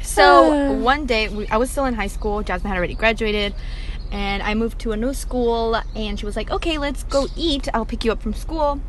So 0.03 0.73
one 0.73 1.07
day 1.07 1.29
we, 1.29 1.47
I 1.49 1.57
was 1.57 1.71
still 1.71 1.85
in 1.85 1.95
high 1.95 2.07
school. 2.09 2.43
Jasmine 2.43 2.69
had 2.71 2.79
already 2.79 2.95
graduated, 2.95 3.55
and 4.11 4.43
I 4.43 4.55
moved 4.55 4.79
to 4.81 4.93
a 4.93 4.97
new 4.97 5.15
school. 5.15 5.81
And 5.95 6.19
she 6.19 6.27
was 6.27 6.35
like, 6.37 6.51
"Okay, 6.51 6.79
let's 6.79 7.05
go 7.05 7.27
eat. 7.37 7.69
I'll 7.75 7.85
pick 7.87 8.05
you 8.05 8.13
up 8.13 8.23
from 8.23 8.35
school, 8.35 8.81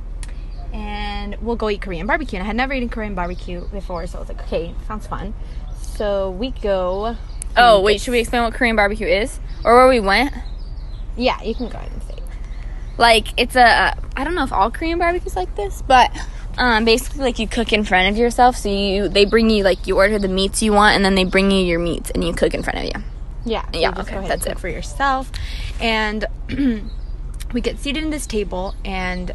and 0.74 1.36
we'll 1.41 1.56
go 1.56 1.70
eat 1.70 1.82
Korean 1.82 2.08
barbecue." 2.08 2.38
And 2.38 2.44
I 2.44 2.48
had 2.48 2.56
never 2.56 2.74
eaten 2.74 2.89
Korean 2.89 3.15
barbecue 3.15 3.68
before, 3.70 4.08
so 4.08 4.18
I 4.18 4.22
was 4.22 4.29
like, 4.29 4.41
"Okay, 4.44 4.74
sounds 4.88 5.08
fun." 5.08 5.34
So 5.82 6.32
we 6.32 6.51
go. 6.51 7.15
Oh, 7.58 7.82
wait, 7.82 8.00
should 8.01 8.12
we 8.12 8.20
explain 8.20 8.44
what 8.44 8.53
Korean 8.53 8.75
barbecue 8.75 9.08
is? 9.08 9.39
Or 9.63 9.75
where 9.75 9.88
we 9.88 10.00
went? 10.00 10.34
Yeah, 11.19 11.41
you 11.43 11.53
can 11.53 11.67
go 11.69 11.77
ahead 11.77 11.91
and 11.91 12.01
say. 12.03 12.13
it. 12.13 12.23
Like, 12.97 13.27
it's 13.38 13.55
a, 13.55 13.95
I 14.17 14.23
don't 14.23 14.35
know 14.35 14.43
if 14.43 14.51
all 14.53 14.71
Korean 14.71 14.97
barbecues 14.99 15.35
like 15.35 15.53
this, 15.55 15.81
but 15.81 16.11
um, 16.57 16.85
basically, 16.85 17.19
like, 17.21 17.39
you 17.39 17.47
cook 17.47 17.71
in 17.73 17.83
front 17.83 18.09
of 18.09 18.17
yourself. 18.17 18.55
So 18.57 18.69
you, 18.69 19.07
they 19.09 19.25
bring 19.25 19.49
you, 19.49 19.63
like, 19.63 19.85
you 19.88 19.95
order 19.97 20.17
the 20.19 20.27
meats 20.27 20.61
you 20.63 20.73
want, 20.73 20.95
and 20.95 21.03
then 21.05 21.15
they 21.15 21.23
bring 21.25 21.51
you 21.51 21.63
your 21.63 21.79
meats, 21.79 22.09
and 22.11 22.23
you 22.23 22.33
cook 22.33 22.53
in 22.53 22.63
front 22.63 22.79
of 22.79 22.85
you. 22.85 23.03
Yeah. 23.45 23.65
so 23.71 23.79
Yeah, 23.79 23.93
okay, 23.97 24.27
that's 24.27 24.45
it. 24.45 24.59
for 24.59 24.67
yourself. 24.69 25.31
And 25.79 26.25
we 27.53 27.61
get 27.61 27.79
seated 27.79 28.03
in 28.03 28.09
this 28.09 28.25
table, 28.27 28.75
and 28.83 29.33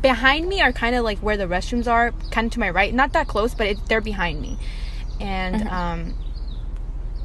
behind 0.00 0.46
me 0.48 0.60
are 0.60 0.72
kind 0.72 0.94
of 0.94 1.02
like 1.04 1.18
where 1.18 1.36
the 1.36 1.44
restrooms 1.46 1.86
are, 1.90 2.12
kind 2.30 2.46
of 2.46 2.52
to 2.52 2.60
my 2.60 2.70
right. 2.70 2.92
Not 2.92 3.12
that 3.14 3.26
close, 3.26 3.54
but 3.54 3.66
it, 3.68 3.78
they're 3.88 4.00
behind 4.00 4.40
me. 4.40 4.58
And 5.20 5.56
Mm-hmm. 5.62 5.68
um, 5.74 6.14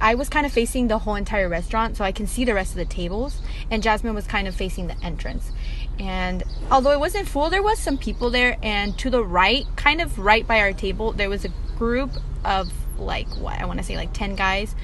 I 0.03 0.15
was 0.15 0.27
kind 0.27 0.45
of 0.45 0.51
facing 0.51 0.89
the 0.89 0.97
whole 0.97 1.15
entire 1.15 1.47
restaurant, 1.47 1.95
so 1.95 2.03
I 2.03 2.11
can 2.11 2.27
see 2.27 2.43
the 2.43 2.53
rest 2.53 2.71
of 2.71 2.77
the 2.77 2.85
tables. 2.85 3.39
And 3.71 3.81
Jasmine 3.81 4.13
was 4.13 4.27
kind 4.27 4.49
of 4.49 4.53
facing 4.53 4.87
the 4.87 5.01
entrance. 5.01 5.49
And 5.97 6.43
although 6.69 6.91
it 6.91 6.99
wasn't 6.99 7.25
full, 7.29 7.49
there 7.49 7.63
was 7.63 7.79
some 7.79 7.97
people 7.97 8.29
there. 8.29 8.57
And 8.61 8.99
to 8.99 9.09
the 9.09 9.23
right, 9.23 9.65
kind 9.77 10.01
of 10.01 10.19
right 10.19 10.45
by 10.45 10.59
our 10.59 10.73
table, 10.73 11.13
there 11.13 11.29
was 11.29 11.45
a 11.45 11.49
group 11.77 12.11
of 12.43 12.69
like 12.99 13.29
what 13.37 13.61
I 13.61 13.65
want 13.65 13.79
to 13.79 13.85
say 13.85 13.95
like 13.95 14.11
ten 14.11 14.35
guys, 14.35 14.75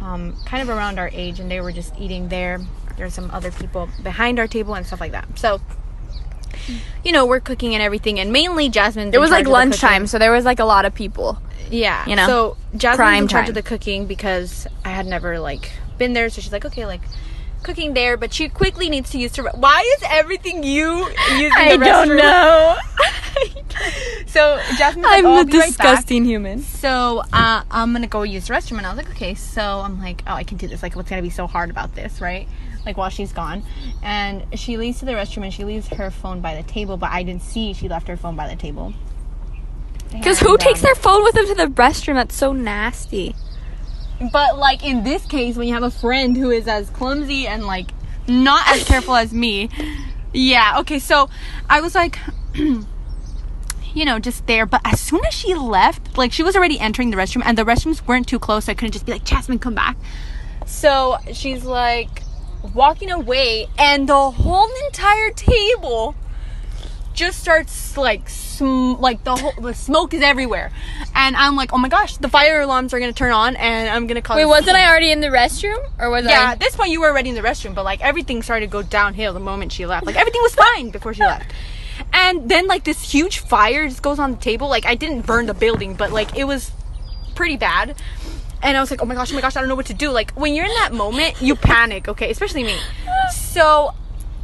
um, 0.00 0.34
kind 0.46 0.62
of 0.62 0.74
around 0.74 0.98
our 0.98 1.10
age, 1.12 1.40
and 1.40 1.50
they 1.50 1.60
were 1.60 1.70
just 1.70 1.94
eating 1.98 2.30
there. 2.30 2.58
There 2.96 3.04
were 3.04 3.10
some 3.10 3.30
other 3.32 3.50
people 3.50 3.90
behind 4.02 4.38
our 4.38 4.48
table 4.48 4.74
and 4.74 4.86
stuff 4.86 5.00
like 5.00 5.12
that. 5.12 5.38
So. 5.38 5.60
You 7.04 7.12
know, 7.12 7.26
we're 7.26 7.40
cooking 7.40 7.74
and 7.74 7.82
everything, 7.82 8.18
and 8.20 8.32
mainly 8.32 8.68
Jasmine. 8.68 9.12
It 9.12 9.20
was 9.20 9.30
like 9.30 9.46
lunchtime, 9.46 10.06
so 10.06 10.18
there 10.18 10.32
was 10.32 10.44
like 10.44 10.60
a 10.60 10.64
lot 10.64 10.84
of 10.84 10.94
people. 10.94 11.38
Yeah. 11.70 12.06
You 12.08 12.16
know? 12.16 12.26
So 12.26 12.56
Jasmine's 12.76 12.96
Prime 12.96 13.22
in 13.24 13.28
charge 13.28 13.44
time. 13.44 13.50
of 13.50 13.54
the 13.54 13.62
cooking 13.62 14.06
because 14.06 14.66
I 14.84 14.90
had 14.90 15.06
never 15.06 15.38
like 15.38 15.72
been 15.98 16.12
there, 16.12 16.28
so 16.30 16.40
she's 16.40 16.52
like, 16.52 16.64
okay, 16.64 16.86
like 16.86 17.02
cooking 17.62 17.94
there, 17.94 18.16
but 18.16 18.32
she 18.32 18.48
quickly 18.48 18.88
needs 18.88 19.10
to 19.10 19.18
use 19.18 19.32
to. 19.32 19.42
Why 19.54 19.80
is 19.96 20.04
everything 20.08 20.62
you 20.62 21.08
using 21.32 21.52
I 21.54 21.76
the 21.76 21.84
don't 21.84 22.16
know. 22.16 22.76
So 24.34 24.60
Jasmine's 24.78 25.04
like, 25.04 25.18
I'm 25.20 25.26
oh, 25.26 25.40
a 25.42 25.44
be 25.44 25.58
right 25.58 25.66
disgusting 25.68 26.24
human. 26.24 26.58
So 26.58 27.22
uh, 27.32 27.62
I'm 27.70 27.92
gonna 27.92 28.08
go 28.08 28.24
use 28.24 28.48
the 28.48 28.54
restroom, 28.54 28.78
and 28.78 28.86
I 28.86 28.90
was 28.92 28.96
like, 28.96 29.10
okay. 29.10 29.36
So 29.36 29.62
I'm 29.62 30.00
like, 30.00 30.24
oh, 30.26 30.34
I 30.34 30.42
can 30.42 30.58
do 30.58 30.66
this. 30.66 30.82
Like, 30.82 30.96
what's 30.96 31.08
gonna 31.08 31.22
be 31.22 31.30
so 31.30 31.46
hard 31.46 31.70
about 31.70 31.94
this, 31.94 32.20
right? 32.20 32.48
Like 32.86 32.96
while 32.96 33.08
she's 33.08 33.32
gone, 33.32 33.62
and 34.02 34.44
she 34.58 34.76
leaves 34.76 34.98
to 34.98 35.04
the 35.04 35.12
restroom, 35.12 35.44
and 35.44 35.52
she 35.54 35.64
leaves 35.64 35.88
her 35.88 36.10
phone 36.10 36.40
by 36.40 36.54
the 36.54 36.62
table, 36.62 36.96
but 36.96 37.10
I 37.10 37.22
didn't 37.22 37.42
see 37.42 37.72
she 37.72 37.88
left 37.88 38.08
her 38.08 38.16
phone 38.16 38.36
by 38.36 38.48
the 38.48 38.56
table. 38.56 38.92
Because 40.12 40.38
who 40.38 40.52
And, 40.52 40.60
takes 40.60 40.80
um, 40.80 40.84
their 40.84 40.94
phone 40.94 41.24
with 41.24 41.34
them 41.34 41.46
to 41.46 41.54
the 41.54 41.66
restroom? 41.66 42.14
That's 42.14 42.34
so 42.36 42.52
nasty. 42.52 43.34
But 44.32 44.58
like 44.58 44.84
in 44.84 45.02
this 45.02 45.24
case, 45.26 45.56
when 45.56 45.66
you 45.66 45.74
have 45.74 45.82
a 45.82 45.90
friend 45.90 46.36
who 46.36 46.50
is 46.50 46.68
as 46.68 46.90
clumsy 46.90 47.46
and 47.46 47.64
like 47.66 47.90
not 48.28 48.68
as 48.68 48.84
careful 48.84 49.16
as 49.16 49.32
me, 49.32 49.68
yeah. 50.32 50.78
Okay, 50.80 50.98
so 50.98 51.28
I 51.68 51.80
was 51.80 51.94
like, 51.94 52.18
you 52.54 54.04
know, 54.04 54.18
just 54.18 54.46
there. 54.46 54.66
But 54.66 54.82
as 54.84 55.00
soon 55.00 55.24
as 55.26 55.34
she 55.34 55.54
left, 55.54 56.16
like 56.16 56.32
she 56.32 56.42
was 56.42 56.54
already 56.56 56.78
entering 56.78 57.10
the 57.10 57.16
restroom, 57.16 57.42
and 57.44 57.58
the 57.58 57.64
restrooms 57.64 58.06
weren't 58.06 58.28
too 58.28 58.38
close, 58.38 58.66
so 58.66 58.72
I 58.72 58.74
couldn't 58.74 58.92
just 58.92 59.06
be 59.06 59.12
like, 59.12 59.24
Jasmine, 59.24 59.58
come 59.58 59.74
back. 59.74 59.96
So 60.66 61.18
she's 61.32 61.64
like 61.64 62.22
walking 62.72 63.10
away, 63.10 63.68
and 63.78 64.08
the 64.08 64.30
whole 64.30 64.68
entire 64.86 65.30
table 65.30 66.14
just 67.12 67.38
starts 67.38 67.96
like 67.96 68.28
sm- 68.28 68.94
like 68.94 69.22
the 69.22 69.36
whole 69.36 69.52
the 69.60 69.74
smoke 69.74 70.14
is 70.14 70.22
everywhere, 70.22 70.72
and 71.14 71.36
I'm 71.36 71.56
like, 71.56 71.72
oh 71.72 71.78
my 71.78 71.88
gosh, 71.88 72.16
the 72.16 72.28
fire 72.28 72.60
alarms 72.60 72.92
are 72.94 73.00
gonna 73.00 73.12
turn 73.12 73.32
on, 73.32 73.56
and 73.56 73.88
I'm 73.90 74.06
gonna 74.06 74.22
call. 74.22 74.36
Wait, 74.36 74.46
wasn't. 74.46 74.76
I 74.76 74.88
already 74.88 75.10
in 75.12 75.20
the 75.20 75.28
restroom? 75.28 75.78
Or 75.98 76.10
was 76.10 76.24
Yeah, 76.24 76.30
I? 76.30 76.34
Yeah, 76.34 76.50
at 76.52 76.60
this 76.60 76.74
point 76.76 76.90
you 76.90 77.00
were 77.00 77.08
already 77.08 77.28
in 77.28 77.34
the 77.34 77.42
restroom, 77.42 77.74
but 77.74 77.84
like 77.84 78.00
everything 78.00 78.42
started 78.42 78.66
to 78.66 78.72
go 78.72 78.82
downhill 78.82 79.32
the 79.32 79.40
moment 79.40 79.72
she 79.72 79.86
left. 79.86 80.06
Like 80.06 80.16
everything 80.16 80.42
was 80.42 80.54
fine 80.54 80.90
before 80.90 81.14
she 81.14 81.22
left. 81.22 81.52
And 82.12 82.48
then 82.48 82.66
like 82.66 82.84
this 82.84 83.12
huge 83.12 83.38
fire 83.38 83.86
just 83.88 84.02
goes 84.02 84.18
on 84.18 84.32
the 84.32 84.38
table. 84.38 84.68
Like 84.68 84.86
I 84.86 84.94
didn't 84.94 85.22
burn 85.26 85.46
the 85.46 85.54
building, 85.54 85.94
but 85.94 86.10
like 86.12 86.36
it 86.36 86.44
was 86.44 86.72
pretty 87.34 87.56
bad. 87.56 87.96
And 88.64 88.78
I 88.78 88.80
was 88.80 88.90
like, 88.90 89.02
oh 89.02 89.04
my 89.04 89.14
gosh, 89.14 89.30
oh 89.30 89.34
my 89.34 89.42
gosh, 89.42 89.56
I 89.56 89.60
don't 89.60 89.68
know 89.68 89.74
what 89.74 89.86
to 89.86 89.94
do. 89.94 90.10
Like 90.10 90.32
when 90.32 90.54
you're 90.54 90.64
in 90.64 90.74
that 90.74 90.94
moment, 90.94 91.40
you 91.40 91.54
panic, 91.54 92.08
okay? 92.08 92.30
Especially 92.30 92.64
me. 92.64 92.78
So 93.30 93.94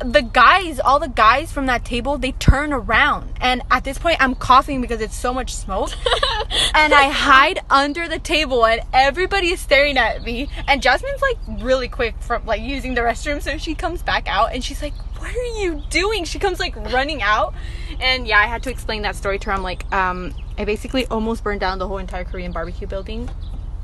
the 0.04 0.20
guys, 0.20 0.78
all 0.78 0.98
the 0.98 1.08
guys 1.08 1.52
from 1.52 1.66
that 1.66 1.86
table, 1.86 2.18
they 2.18 2.32
turn 2.32 2.72
around. 2.72 3.32
And 3.40 3.62
at 3.70 3.84
this 3.84 3.98
point, 3.98 4.16
I'm 4.20 4.34
coughing 4.34 4.82
because 4.82 5.00
it's 5.00 5.16
so 5.16 5.32
much 5.32 5.54
smoke. 5.54 5.90
and 6.74 6.92
I 6.92 7.08
hide 7.08 7.60
under 7.70 8.08
the 8.08 8.18
table, 8.18 8.64
and 8.66 8.82
everybody 8.92 9.52
is 9.52 9.60
staring 9.60 9.96
at 9.96 10.22
me. 10.22 10.48
And 10.68 10.82
Jasmine's 10.82 11.22
like 11.22 11.62
really 11.62 11.88
quick 11.88 12.14
from 12.20 12.44
like 12.44 12.60
using 12.60 12.94
the 12.94 13.00
restroom, 13.00 13.42
so 13.42 13.56
she 13.58 13.74
comes 13.74 14.02
back 14.02 14.26
out 14.26 14.52
and 14.52 14.64
she's 14.64 14.82
like, 14.82 14.94
"What 15.18 15.34
are 15.34 15.60
you 15.60 15.82
doing?" 15.90 16.24
She 16.24 16.38
comes 16.38 16.58
like 16.58 16.76
running 16.92 17.22
out, 17.22 17.54
and 18.00 18.26
yeah, 18.26 18.38
I 18.38 18.46
had 18.46 18.62
to 18.64 18.70
explain 18.70 19.02
that 19.02 19.16
story 19.16 19.38
to 19.38 19.46
her. 19.46 19.52
I'm 19.52 19.62
like, 19.62 19.90
um, 19.92 20.34
I 20.58 20.64
basically 20.64 21.06
almost 21.06 21.44
burned 21.44 21.60
down 21.60 21.78
the 21.78 21.88
whole 21.88 21.98
entire 21.98 22.24
Korean 22.24 22.52
barbecue 22.52 22.86
building 22.86 23.28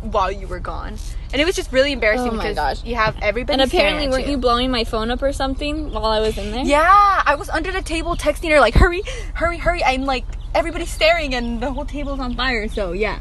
while 0.07 0.31
you 0.33 0.47
were 0.47 0.61
gone, 0.61 0.97
and 1.33 1.41
it 1.43 1.45
was 1.45 1.55
just 1.57 1.73
really 1.73 1.93
embarrassing 1.93 2.29
Oh 2.29 2.37
because 2.37 2.55
gosh. 2.57 2.85
you 2.85 2.95
have 2.95 3.17
everybody. 3.23 3.61
And 3.61 3.69
apparently, 3.71 4.09
weren't 4.09 4.27
you 4.29 4.39
blowing 4.39 4.71
my 4.71 4.85
phone 4.85 5.11
up 5.11 5.23
or 5.23 5.33
something 5.33 5.93
while 5.93 6.07
I 6.07 6.21
was 6.21 6.37
in 6.39 6.51
there? 6.53 6.65
yeah, 6.65 7.23
I 7.25 7.35
was 7.35 7.49
under 7.51 7.73
the 7.73 7.83
table 7.83 8.17
texting 8.17 8.51
her 8.51 8.61
like, 8.61 8.75
"Hurry, 8.75 9.03
hurry, 9.35 9.59
hurry!" 9.59 9.83
I'm 9.85 10.05
like, 10.05 10.25
everybody's 10.55 10.91
staring, 10.91 11.35
and 11.35 11.61
the 11.61 11.73
whole 11.73 11.85
table's 11.85 12.21
on 12.21 12.35
fire. 12.37 12.69
So 12.69 12.93
yeah, 12.93 13.21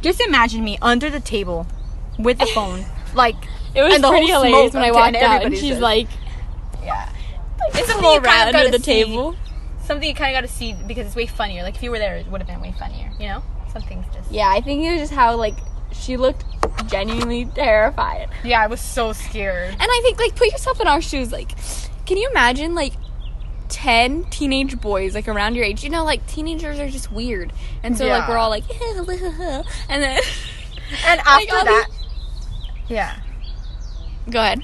just 0.00 0.20
imagine 0.20 0.64
me 0.64 0.78
under 0.80 1.10
the 1.10 1.20
table 1.20 1.66
with 2.18 2.38
the 2.38 2.46
phone, 2.46 2.84
like 3.14 3.36
It 3.74 3.82
was 3.82 3.94
and 3.94 4.04
the 4.04 4.08
pretty 4.08 4.30
whole 4.30 4.42
hilarious 4.44 4.72
smoke 4.72 4.82
when 4.82 4.84
I 4.84 4.92
walked 4.92 5.16
out 5.16 5.44
and 5.44 5.56
she's 5.56 5.78
like, 5.78 6.08
yeah, 6.82 7.10
it's 7.74 7.88
a 7.88 7.92
something 7.92 8.04
you 8.24 8.28
under 8.30 8.70
the 8.70 8.78
see. 8.82 9.04
table. 9.04 9.36
something 9.84 10.08
you 10.08 10.14
kind 10.14 10.34
of 10.36 10.42
got 10.42 10.48
to 10.48 10.54
see 10.54 10.74
because 10.86 11.06
it's 11.06 11.16
way 11.16 11.26
funnier. 11.26 11.62
Like 11.62 11.76
if 11.76 11.82
you 11.82 11.90
were 11.90 11.98
there, 11.98 12.16
it 12.16 12.26
would 12.28 12.40
have 12.40 12.48
been 12.48 12.60
way 12.60 12.72
funnier. 12.78 13.10
You 13.18 13.28
know, 13.28 13.42
some 13.72 13.82
things 13.82 14.04
just 14.12 14.30
Yeah, 14.30 14.48
I 14.50 14.60
think 14.60 14.84
it 14.84 14.92
was 14.92 15.00
just 15.02 15.12
how 15.12 15.36
like 15.36 15.56
she 15.92 16.16
looked 16.16 16.44
genuinely 16.88 17.44
terrified. 17.46 18.28
yeah, 18.44 18.60
I 18.62 18.66
was 18.66 18.80
so 18.80 19.12
scared. 19.12 19.70
And 19.70 19.82
I 19.82 20.00
think 20.02 20.18
like 20.18 20.34
put 20.36 20.50
yourself 20.50 20.80
in 20.80 20.86
our 20.86 21.00
shoes. 21.00 21.30
Like, 21.32 21.52
can 22.06 22.16
you 22.16 22.28
imagine 22.30 22.74
like 22.74 22.94
ten 23.68 24.24
teenage 24.24 24.80
boys 24.80 25.14
like 25.14 25.28
around 25.28 25.54
your 25.54 25.64
age? 25.64 25.84
You 25.84 25.90
know, 25.90 26.04
like 26.04 26.26
teenagers 26.26 26.78
are 26.78 26.88
just 26.88 27.12
weird, 27.12 27.52
and 27.82 27.96
so 27.96 28.06
like 28.06 28.28
we're 28.28 28.36
all 28.38 28.50
like, 28.50 28.64
and 29.88 30.02
then 30.02 30.20
And 31.06 31.20
after 31.24 31.54
all 31.56 31.64
that, 31.64 31.88
yeah. 32.88 33.20
go 34.28 34.40
ahead. 34.40 34.60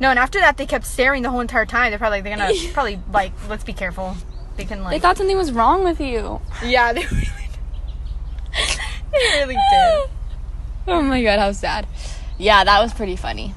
No, 0.00 0.08
and 0.10 0.18
after 0.18 0.38
that, 0.40 0.56
they 0.56 0.64
kept 0.66 0.86
staring 0.86 1.22
the 1.22 1.30
whole 1.30 1.40
entire 1.40 1.66
time. 1.66 1.90
They're 1.90 1.98
probably 1.98 2.18
like, 2.18 2.24
they're 2.24 2.36
gonna 2.36 2.72
probably 2.72 2.98
like, 3.12 3.32
let's 3.48 3.64
be 3.64 3.72
careful. 3.74 4.16
They 4.56 4.64
can 4.64 4.82
like 4.82 4.92
They 4.92 4.98
thought 4.98 5.18
something 5.18 5.36
was 5.36 5.52
wrong 5.52 5.84
with 5.84 6.00
you. 6.00 6.40
yeah, 6.64 6.92
they 6.94 7.04
really, 7.04 7.28
they 9.12 9.40
really 9.40 9.54
did. 9.70 10.10
Oh 10.88 11.02
my 11.02 11.20
god, 11.22 11.40
how 11.40 11.50
sad. 11.50 11.86
Yeah, 12.38 12.62
that 12.62 12.80
was 12.80 12.94
pretty 12.94 13.16
funny. 13.16 13.54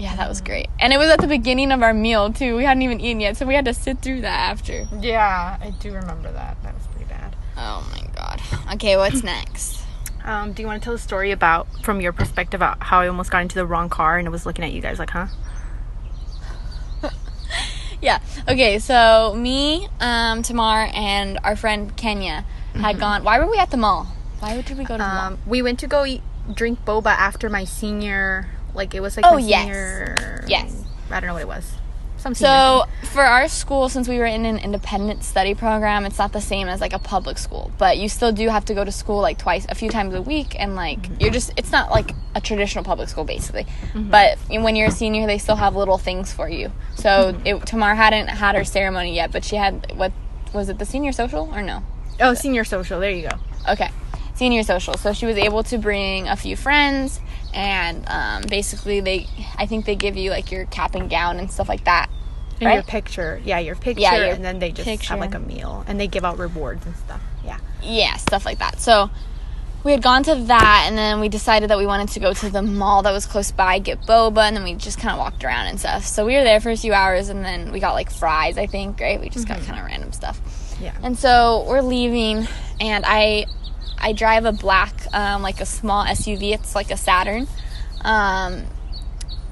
Yeah, 0.00 0.16
that 0.16 0.28
was 0.28 0.40
great. 0.40 0.68
And 0.80 0.92
it 0.92 0.96
was 0.96 1.10
at 1.10 1.20
the 1.20 1.26
beginning 1.28 1.70
of 1.70 1.82
our 1.82 1.94
meal 1.94 2.32
too. 2.32 2.56
We 2.56 2.64
hadn't 2.64 2.82
even 2.82 3.00
eaten 3.00 3.20
yet, 3.20 3.36
so 3.36 3.46
we 3.46 3.54
had 3.54 3.66
to 3.66 3.74
sit 3.74 4.00
through 4.00 4.22
that 4.22 4.50
after. 4.50 4.88
Yeah, 4.98 5.58
I 5.60 5.70
do 5.70 5.92
remember 5.92 6.32
that. 6.32 6.60
That 6.62 6.74
was 6.74 6.86
pretty 6.88 7.04
bad. 7.04 7.36
Oh 7.56 7.86
my 7.92 8.06
god. 8.16 8.40
Okay, 8.74 8.96
what's 8.96 9.22
next? 9.22 9.82
Um, 10.24 10.52
do 10.52 10.62
you 10.62 10.66
want 10.66 10.82
to 10.82 10.84
tell 10.84 10.94
a 10.94 10.98
story 10.98 11.30
about, 11.30 11.68
from 11.84 12.00
your 12.00 12.12
perspective, 12.12 12.58
about 12.58 12.82
how 12.82 13.00
I 13.00 13.08
almost 13.08 13.30
got 13.30 13.42
into 13.42 13.54
the 13.54 13.66
wrong 13.66 13.88
car 13.88 14.18
and 14.18 14.26
I 14.26 14.30
was 14.30 14.44
looking 14.46 14.64
at 14.64 14.72
you 14.72 14.80
guys 14.80 14.98
like, 14.98 15.10
huh? 15.10 15.26
Yeah. 18.02 18.18
Okay, 18.48 18.78
so 18.78 19.34
me, 19.36 19.86
um, 20.00 20.42
Tamar, 20.42 20.88
and 20.94 21.38
our 21.44 21.54
friend 21.54 21.94
Kenya 21.96 22.44
had 22.74 22.98
gone. 22.98 23.24
Why 23.24 23.38
were 23.38 23.50
we 23.50 23.58
at 23.58 23.70
the 23.70 23.76
mall? 23.76 24.06
Why 24.40 24.60
did 24.62 24.78
we 24.78 24.84
go 24.84 24.96
to? 24.96 25.04
Um, 25.04 25.38
we 25.46 25.62
went 25.62 25.78
to 25.80 25.86
go 25.86 26.04
eat, 26.04 26.22
drink 26.52 26.84
boba 26.84 27.10
after 27.10 27.48
my 27.48 27.64
senior, 27.64 28.48
like 28.74 28.94
it 28.94 29.00
was 29.00 29.16
like 29.16 29.26
Oh, 29.26 29.34
my 29.34 29.40
yes. 29.40 29.62
senior. 29.62 30.44
Yes. 30.48 30.84
I 31.10 31.20
don't 31.20 31.28
know 31.28 31.34
what 31.34 31.42
it 31.42 31.48
was. 31.48 31.74
Some 32.16 32.34
So 32.34 32.84
for 33.12 33.22
our 33.22 33.48
school, 33.48 33.88
since 33.88 34.06
we 34.06 34.18
were 34.18 34.26
in 34.26 34.44
an 34.44 34.58
independent 34.58 35.24
study 35.24 35.54
program, 35.54 36.04
it's 36.04 36.18
not 36.18 36.32
the 36.32 36.40
same 36.40 36.68
as 36.68 36.80
like 36.80 36.92
a 36.92 36.98
public 36.98 37.38
school. 37.38 37.72
But 37.78 37.96
you 37.96 38.10
still 38.10 38.30
do 38.30 38.48
have 38.48 38.66
to 38.66 38.74
go 38.74 38.84
to 38.84 38.92
school 38.92 39.22
like 39.22 39.38
twice, 39.38 39.64
a 39.70 39.74
few 39.74 39.88
times 39.88 40.14
a 40.14 40.20
week, 40.20 40.54
and 40.58 40.76
like 40.76 41.00
mm-hmm. 41.00 41.20
you're 41.20 41.30
just 41.30 41.52
it's 41.56 41.72
not 41.72 41.90
like 41.90 42.12
a 42.34 42.40
traditional 42.40 42.84
public 42.84 43.08
school 43.08 43.24
basically. 43.24 43.64
Mm-hmm. 43.64 44.10
But 44.10 44.38
when 44.48 44.76
you're 44.76 44.88
a 44.88 44.92
senior, 44.92 45.26
they 45.26 45.38
still 45.38 45.56
have 45.56 45.74
little 45.74 45.96
things 45.96 46.30
for 46.30 46.46
you. 46.46 46.70
So 46.94 47.32
mm-hmm. 47.32 47.46
it, 47.46 47.66
Tamar 47.66 47.94
hadn't 47.94 48.28
had 48.28 48.54
her 48.54 48.64
ceremony 48.64 49.14
yet, 49.14 49.32
but 49.32 49.42
she 49.42 49.56
had 49.56 49.92
what 49.96 50.12
was 50.52 50.68
it 50.68 50.78
the 50.78 50.86
senior 50.86 51.12
social 51.12 51.50
or 51.54 51.62
no? 51.62 51.82
Oh, 52.20 52.34
senior 52.34 52.64
social. 52.64 53.00
There 53.00 53.10
you 53.10 53.30
go. 53.30 53.36
Okay, 53.66 53.88
senior 54.40 54.62
social. 54.62 54.94
So 54.94 55.12
she 55.12 55.26
was 55.26 55.36
able 55.36 55.62
to 55.64 55.76
bring 55.76 56.26
a 56.26 56.34
few 56.34 56.56
friends, 56.56 57.20
and 57.52 58.08
um, 58.08 58.42
basically 58.48 59.00
they, 59.00 59.26
I 59.58 59.66
think 59.66 59.84
they 59.84 59.96
give 59.96 60.16
you 60.16 60.30
like 60.30 60.50
your 60.50 60.64
cap 60.64 60.94
and 60.94 61.10
gown 61.10 61.38
and 61.38 61.50
stuff 61.50 61.68
like 61.68 61.84
that. 61.84 62.08
And 62.58 62.72
your 62.72 62.82
picture. 62.82 63.40
Yeah, 63.44 63.58
your 63.58 63.76
picture. 63.76 64.00
Yeah, 64.00 64.16
your 64.16 64.34
and 64.34 64.42
then 64.42 64.58
they 64.58 64.72
just 64.72 64.88
picture. 64.88 65.08
have 65.08 65.20
like 65.20 65.34
a 65.34 65.38
meal 65.38 65.84
and 65.86 66.00
they 66.00 66.06
give 66.06 66.24
out 66.24 66.38
rewards 66.38 66.86
and 66.86 66.96
stuff. 66.96 67.20
Yeah. 67.44 67.58
yeah, 67.82 68.16
stuff 68.16 68.46
like 68.46 68.58
that. 68.60 68.80
So 68.80 69.10
we 69.84 69.92
had 69.92 70.02
gone 70.02 70.22
to 70.24 70.34
that, 70.34 70.84
and 70.86 70.96
then 70.96 71.20
we 71.20 71.28
decided 71.28 71.68
that 71.68 71.76
we 71.76 71.86
wanted 71.86 72.08
to 72.08 72.20
go 72.20 72.32
to 72.32 72.48
the 72.50 72.62
mall 72.62 73.02
that 73.02 73.12
was 73.12 73.26
close 73.26 73.52
by, 73.52 73.78
get 73.78 74.00
boba, 74.02 74.48
and 74.48 74.56
then 74.56 74.64
we 74.64 74.74
just 74.74 74.98
kind 74.98 75.12
of 75.12 75.18
walked 75.18 75.44
around 75.44 75.66
and 75.66 75.78
stuff. 75.78 76.06
So 76.06 76.24
we 76.24 76.34
were 76.34 76.44
there 76.44 76.60
for 76.60 76.70
a 76.70 76.76
few 76.76 76.94
hours, 76.94 77.28
and 77.28 77.44
then 77.44 77.72
we 77.72 77.78
got 77.78 77.92
like 77.92 78.10
fries, 78.10 78.56
I 78.56 78.66
think, 78.66 79.00
right? 79.00 79.20
We 79.20 79.28
just 79.28 79.46
got 79.46 79.60
kind 79.62 79.78
of 79.78 79.84
random 79.84 80.12
stuff. 80.12 80.40
Yeah. 80.80 80.94
And 81.02 81.18
so 81.18 81.66
we're 81.68 81.82
leaving, 81.82 82.48
and 82.80 83.04
I 83.06 83.46
I 84.00 84.12
drive 84.12 84.44
a 84.44 84.52
black, 84.52 84.94
um, 85.12 85.42
like 85.42 85.60
a 85.60 85.66
small 85.66 86.04
SUV. 86.04 86.52
It's 86.54 86.74
like 86.74 86.90
a 86.90 86.96
Saturn. 86.96 87.46
Um, 88.02 88.64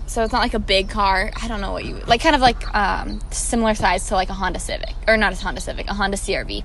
so 0.06 0.22
it's 0.22 0.32
not 0.32 0.40
like 0.40 0.54
a 0.54 0.58
big 0.58 0.88
car. 0.88 1.30
I 1.42 1.48
don't 1.48 1.60
know 1.60 1.72
what 1.72 1.84
you 1.84 1.96
like, 2.06 2.22
kind 2.22 2.34
of 2.34 2.40
like 2.40 2.74
um, 2.74 3.20
similar 3.30 3.74
size 3.74 4.06
to 4.08 4.14
like 4.14 4.30
a 4.30 4.34
Honda 4.34 4.58
Civic, 4.58 4.94
or 5.06 5.16
not 5.18 5.32
a 5.32 5.36
Honda 5.36 5.60
Civic, 5.60 5.86
a 5.88 5.94
Honda 5.94 6.16
CRV. 6.16 6.64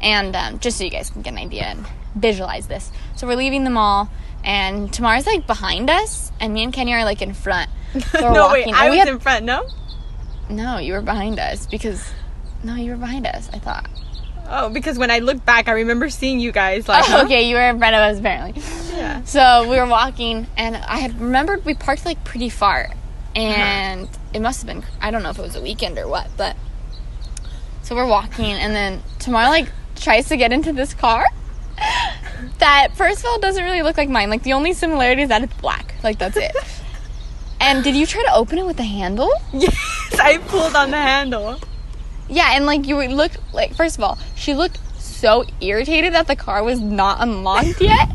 And 0.00 0.36
um, 0.36 0.58
just 0.60 0.78
so 0.78 0.84
you 0.84 0.90
guys 0.90 1.10
can 1.10 1.22
get 1.22 1.32
an 1.32 1.38
idea 1.40 1.64
and 1.64 1.84
visualize 2.14 2.68
this. 2.68 2.90
So 3.16 3.26
we're 3.26 3.34
leaving 3.36 3.64
the 3.64 3.70
mall, 3.70 4.08
and 4.44 4.92
Tamara's 4.92 5.26
like 5.26 5.46
behind 5.46 5.90
us, 5.90 6.30
and 6.40 6.54
me 6.54 6.62
and 6.62 6.72
Kenya 6.72 6.96
are 6.96 7.04
like 7.04 7.22
in 7.22 7.34
front. 7.34 7.70
So 8.12 8.32
no, 8.32 8.50
wait, 8.52 8.68
I 8.74 8.90
was 8.90 8.98
had- 8.98 9.08
in 9.08 9.18
front. 9.20 9.44
No. 9.44 9.66
no, 10.50 10.78
you 10.78 10.92
were 10.92 11.00
behind 11.02 11.38
us 11.40 11.66
because 11.66 12.04
no, 12.62 12.74
you 12.74 12.90
were 12.92 12.96
behind 12.96 13.26
us. 13.26 13.48
I 13.52 13.58
thought. 13.58 13.88
Oh, 14.48 14.68
because 14.68 14.98
when 14.98 15.10
I 15.10 15.18
look 15.18 15.44
back, 15.44 15.68
I 15.68 15.72
remember 15.72 16.08
seeing 16.08 16.40
you 16.40 16.52
guys 16.52 16.88
like. 16.88 17.04
Oh, 17.08 17.24
okay, 17.24 17.48
you 17.48 17.56
were 17.56 17.68
in 17.68 17.78
front 17.78 17.94
of 17.94 18.00
us 18.00 18.18
apparently. 18.18 18.62
Yeah. 18.96 19.22
So 19.24 19.68
we 19.68 19.76
were 19.76 19.86
walking, 19.86 20.46
and 20.56 20.76
I 20.76 20.98
had 20.98 21.20
remembered 21.20 21.64
we 21.64 21.74
parked 21.74 22.04
like 22.04 22.22
pretty 22.24 22.48
far, 22.48 22.90
and 23.34 24.08
it 24.32 24.40
must 24.40 24.62
have 24.62 24.66
been 24.66 24.84
I 25.00 25.10
don't 25.10 25.22
know 25.22 25.30
if 25.30 25.38
it 25.38 25.42
was 25.42 25.56
a 25.56 25.62
weekend 25.62 25.98
or 25.98 26.08
what, 26.08 26.28
but 26.36 26.56
so 27.82 27.94
we're 27.94 28.06
walking, 28.06 28.52
and 28.52 28.74
then 28.74 29.02
Tamara 29.18 29.48
like 29.48 29.68
tries 29.96 30.28
to 30.28 30.36
get 30.36 30.52
into 30.52 30.72
this 30.72 30.92
car 30.92 31.24
that 32.58 32.88
first 32.94 33.20
of 33.20 33.26
all 33.26 33.38
doesn't 33.38 33.64
really 33.64 33.82
look 33.82 33.96
like 33.96 34.08
mine. 34.08 34.30
Like 34.30 34.42
the 34.42 34.52
only 34.52 34.72
similarity 34.72 35.22
is 35.22 35.28
that 35.28 35.42
it's 35.42 35.54
black. 35.54 35.94
Like 36.02 36.18
that's 36.18 36.36
it. 36.36 36.54
and 37.60 37.82
did 37.84 37.94
you 37.96 38.06
try 38.06 38.22
to 38.24 38.34
open 38.34 38.58
it 38.58 38.66
with 38.66 38.76
the 38.76 38.84
handle? 38.84 39.30
Yes, 39.52 40.18
I 40.18 40.38
pulled 40.38 40.74
on 40.74 40.90
the 40.90 40.96
handle. 40.96 41.58
Yeah, 42.28 42.52
and 42.54 42.66
like 42.66 42.86
you 42.86 42.96
would 42.96 43.10
look 43.12 43.32
like 43.52 43.74
first 43.74 43.96
of 43.98 44.04
all, 44.04 44.18
she 44.34 44.54
looked 44.54 44.78
so 45.00 45.44
irritated 45.60 46.12
that 46.14 46.26
the 46.26 46.36
car 46.36 46.62
was 46.64 46.80
not 46.80 47.18
unlocked 47.20 47.80
yet. 47.80 48.08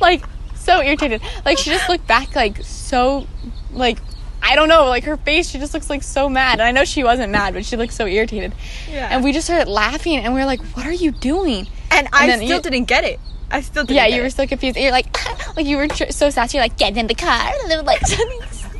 like 0.00 0.24
so 0.54 0.80
irritated. 0.82 1.20
Like 1.44 1.58
she 1.58 1.70
just 1.70 1.88
looked 1.88 2.06
back 2.06 2.34
like 2.36 2.58
so 2.62 3.26
like 3.72 3.98
I 4.42 4.56
don't 4.56 4.68
know, 4.68 4.86
like 4.86 5.04
her 5.04 5.16
face, 5.18 5.50
she 5.50 5.58
just 5.58 5.74
looks 5.74 5.90
like 5.90 6.02
so 6.02 6.28
mad. 6.28 6.54
And 6.54 6.62
I 6.62 6.70
know 6.72 6.84
she 6.84 7.04
wasn't 7.04 7.30
mad, 7.30 7.52
but 7.54 7.64
she 7.64 7.76
looked 7.76 7.92
so 7.92 8.06
irritated. 8.06 8.54
Yeah. 8.90 9.08
And 9.10 9.22
we 9.22 9.32
just 9.32 9.46
started 9.46 9.68
laughing 9.70 10.16
and 10.16 10.32
we 10.32 10.40
were 10.40 10.46
like, 10.46 10.60
What 10.76 10.86
are 10.86 10.92
you 10.92 11.10
doing? 11.10 11.66
and 11.90 12.08
I 12.12 12.26
then 12.26 12.38
still 12.38 12.56
you- 12.56 12.62
didn't 12.62 12.84
get 12.84 13.04
it. 13.04 13.20
I 13.52 13.62
still 13.62 13.82
didn't. 13.84 13.96
Yeah, 13.96 14.06
you 14.06 14.20
were 14.20 14.28
it. 14.28 14.32
so 14.32 14.46
confused. 14.46 14.76
You're 14.78 14.92
like 14.92 15.08
like 15.56 15.66
you 15.66 15.76
were 15.76 15.88
tr- 15.88 16.10
so 16.10 16.30
sassy, 16.30 16.56
you're 16.56 16.64
like, 16.64 16.78
get 16.78 16.96
in 16.96 17.06
the 17.08 17.14
car 17.16 17.52
and 17.62 17.70
then 17.70 17.84
like 17.84 18.00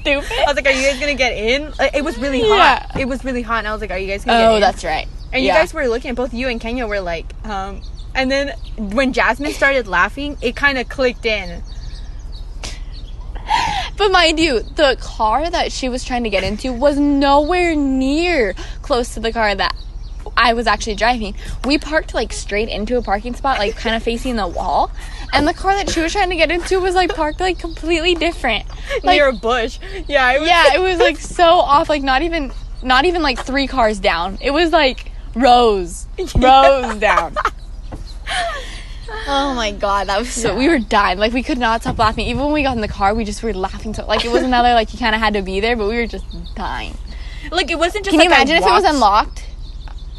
stupid. 0.00 0.33
I 0.33 0.45
was 0.47 0.57
like, 0.57 0.66
"Are 0.66 0.71
you 0.73 0.83
guys 0.90 0.99
gonna 1.00 1.14
get 1.14 1.33
in?" 1.33 1.73
Like, 1.78 1.95
it 1.95 2.04
was 2.04 2.19
really 2.19 2.40
Yeah. 2.40 2.80
hot. 2.80 3.00
It 3.00 3.07
was 3.09 3.25
really 3.25 3.42
hot, 3.42 3.59
and 3.59 3.69
I 3.69 3.73
was 3.73 3.80
like, 3.80 3.90
"Are 3.90 3.99
you 3.99 4.07
guys 4.09 4.25
gonna 4.25 4.38
get 4.38 4.50
in?" 4.50 4.57
Oh, 4.57 4.61
that's 4.61 4.85
right. 4.85 5.07
And 5.33 5.45
Yeah. 5.45 5.54
you 5.54 5.59
guys 5.61 5.73
were 5.73 5.87
looking. 5.88 6.14
Both 6.14 6.35
you 6.35 6.49
and 6.49 6.61
Kenya 6.61 6.87
were 6.87 7.00
like, 7.00 7.26
um. 7.45 7.83
And 8.14 8.30
then 8.30 8.54
when 8.76 9.12
Jasmine 9.12 9.52
started 9.52 9.87
laughing, 9.87 10.37
it 10.42 10.57
kind 10.57 10.78
of 10.78 10.88
clicked 10.88 11.25
in. 11.25 11.62
But 13.97 14.11
mind 14.11 14.40
you, 14.40 14.61
the 14.61 14.97
car 15.00 15.50
that 15.50 15.71
she 15.73 15.88
was 15.88 16.04
trying 16.04 16.25
to 16.25 16.30
get 16.30 16.42
into 16.42 16.73
was 16.73 16.99
nowhere 16.99 17.75
near 17.76 18.54
close 18.83 19.14
to 19.14 19.21
the 19.21 19.33
car 19.33 19.54
that 19.54 19.75
I 20.37 20.52
was 20.54 20.66
actually 20.66 20.94
driving. 20.96 21.34
We 21.64 21.78
parked 21.78 22.14
like 22.14 22.32
straight 22.32 22.68
into 22.68 22.96
a 22.96 23.02
parking 23.02 23.34
spot, 23.34 23.58
like 23.58 23.76
kind 23.76 23.94
of 23.96 24.02
facing 24.02 24.37
the 24.37 24.46
wall. 24.46 24.90
And 25.32 25.46
the 25.46 25.54
car 25.54 25.75
that 25.75 25.90
she 25.90 26.00
was 26.00 26.12
trying 26.12 26.30
to 26.30 26.37
get 26.37 26.50
into 26.50 26.80
was 26.80 26.94
like 26.94 27.14
parked 27.14 27.40
like 27.40 27.58
completely 27.58 28.14
different. 28.14 28.66
Like 29.02 29.16
near 29.16 29.28
a 29.28 29.32
bush. 29.32 29.78
Yeah, 30.08 30.32
it 30.32 30.40
was, 30.40 30.49
yeah, 30.49 30.64
it 30.75 30.80
was 30.80 30.99
like 30.99 31.18
so 31.18 31.44
off, 31.44 31.88
like 31.88 32.02
not 32.02 32.22
even 32.22 32.52
not 32.82 33.04
even 33.04 33.22
like 33.22 33.38
three 33.38 33.66
cars 33.66 33.99
down. 34.00 34.38
It 34.40 34.50
was 34.50 34.72
like 34.72 35.12
rows. 35.34 36.06
Rows 36.37 36.96
down. 36.96 37.37
Oh 39.26 39.54
my 39.54 39.72
god, 39.72 40.06
that 40.06 40.18
was 40.20 40.30
so 40.30 40.56
we 40.56 40.68
were 40.68 40.78
dying. 40.78 41.18
Like 41.18 41.32
we 41.32 41.42
could 41.42 41.58
not 41.58 41.82
stop 41.82 41.99
laughing. 41.99 42.26
Even 42.28 42.44
when 42.44 42.52
we 42.52 42.62
got 42.62 42.76
in 42.76 42.80
the 42.80 42.88
car, 42.88 43.12
we 43.14 43.25
just 43.25 43.42
were 43.42 43.52
laughing 43.52 43.92
so 43.92 44.06
like 44.06 44.25
it 44.25 44.30
was 44.30 44.42
another 44.42 44.72
like 44.72 44.92
you 44.92 44.99
kinda 44.99 45.18
had 45.18 45.34
to 45.34 45.42
be 45.42 45.58
there, 45.60 45.76
but 45.76 45.88
we 45.88 45.96
were 45.96 46.06
just 46.06 46.25
dying. 46.54 46.96
like 47.50 47.71
it 47.71 47.78
wasn't 47.78 48.04
just. 48.04 48.14
Can 48.14 48.21
you 48.21 48.30
like, 48.30 48.38
I 48.38 48.43
imagine 48.43 48.56
if 48.58 48.69
it 48.69 48.71
was 48.71 48.84
unlocked? 48.84 49.47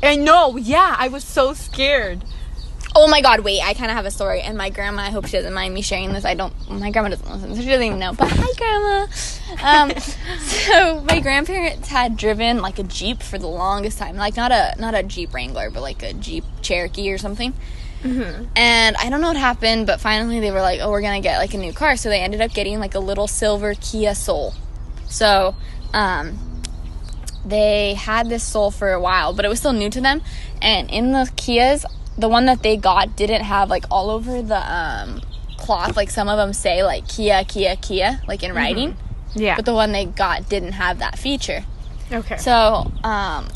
I 0.03 0.15
know. 0.15 0.57
Yeah, 0.57 0.95
I 0.97 1.07
was 1.07 1.23
so 1.23 1.53
scared. 1.53 2.23
Oh 2.93 3.07
my 3.07 3.21
god, 3.21 3.39
wait, 3.41 3.61
I 3.61 3.73
kinda 3.73 3.93
have 3.93 4.05
a 4.05 4.11
story 4.11 4.41
and 4.41 4.57
my 4.57 4.69
grandma, 4.69 5.03
I 5.03 5.11
hope 5.11 5.25
she 5.25 5.37
doesn't 5.37 5.53
mind 5.53 5.73
me 5.73 5.81
sharing 5.81 6.11
this. 6.11 6.25
I 6.25 6.33
don't 6.33 6.53
my 6.69 6.91
grandma 6.91 7.09
doesn't 7.09 7.31
listen, 7.31 7.55
so 7.55 7.61
she 7.61 7.69
doesn't 7.69 7.83
even 7.83 7.99
know. 7.99 8.13
But 8.13 8.27
hi 8.29 8.47
grandma. 8.57 9.07
Um 9.63 9.97
so 10.39 11.01
my 11.07 11.21
grandparents 11.21 11.87
had 11.87 12.17
driven 12.17 12.61
like 12.61 12.79
a 12.79 12.83
Jeep 12.83 13.23
for 13.23 13.37
the 13.37 13.47
longest 13.47 13.97
time. 13.97 14.17
Like 14.17 14.35
not 14.35 14.51
a 14.51 14.75
not 14.77 14.93
a 14.93 15.03
Jeep 15.03 15.33
Wrangler, 15.33 15.69
but 15.69 15.81
like 15.81 16.03
a 16.03 16.13
Jeep 16.13 16.43
Cherokee 16.61 17.09
or 17.11 17.17
something. 17.17 17.53
And 18.55 18.95
I 18.97 19.09
don't 19.09 19.21
know 19.21 19.27
what 19.27 19.37
happened, 19.37 19.85
but 19.87 20.01
finally 20.01 20.39
they 20.39 20.51
were 20.51 20.61
like, 20.61 20.79
"Oh, 20.81 20.89
we're 20.89 21.01
gonna 21.01 21.21
get 21.21 21.37
like 21.37 21.53
a 21.53 21.57
new 21.57 21.71
car." 21.71 21.95
So 21.95 22.09
they 22.09 22.19
ended 22.19 22.41
up 22.41 22.51
getting 22.51 22.79
like 22.79 22.95
a 22.95 22.99
little 22.99 23.27
silver 23.27 23.75
Kia 23.75 24.15
Soul. 24.15 24.53
So, 25.07 25.55
um, 25.93 26.37
they 27.45 27.93
had 27.95 28.29
this 28.29 28.43
Soul 28.43 28.71
for 28.71 28.91
a 28.91 28.99
while, 28.99 29.33
but 29.33 29.45
it 29.45 29.47
was 29.47 29.59
still 29.59 29.73
new 29.73 29.89
to 29.89 30.01
them. 30.01 30.21
And 30.61 30.89
in 30.89 31.11
the 31.11 31.29
Kias, 31.35 31.85
the 32.17 32.29
one 32.29 32.45
that 32.45 32.61
they 32.63 32.77
got 32.77 33.15
didn't 33.15 33.43
have 33.43 33.69
like 33.69 33.85
all 33.89 34.09
over 34.09 34.41
the 34.41 34.73
um 34.73 35.21
cloth. 35.57 35.95
Like 35.95 36.09
some 36.09 36.27
of 36.29 36.37
them 36.37 36.53
say 36.53 36.83
like 36.83 37.07
Kia, 37.07 37.43
Kia, 37.43 37.75
Kia, 37.77 38.21
like 38.27 38.43
in 38.43 38.53
writing. 38.53 38.97
Yeah. 39.35 39.55
But 39.55 39.65
the 39.65 39.73
one 39.73 39.91
they 39.91 40.05
got 40.05 40.49
didn't 40.49 40.73
have 40.73 40.99
that 40.99 41.17
feature. 41.17 41.63
okay. 42.11 42.37
So, 42.37 42.91
um, 43.03 43.47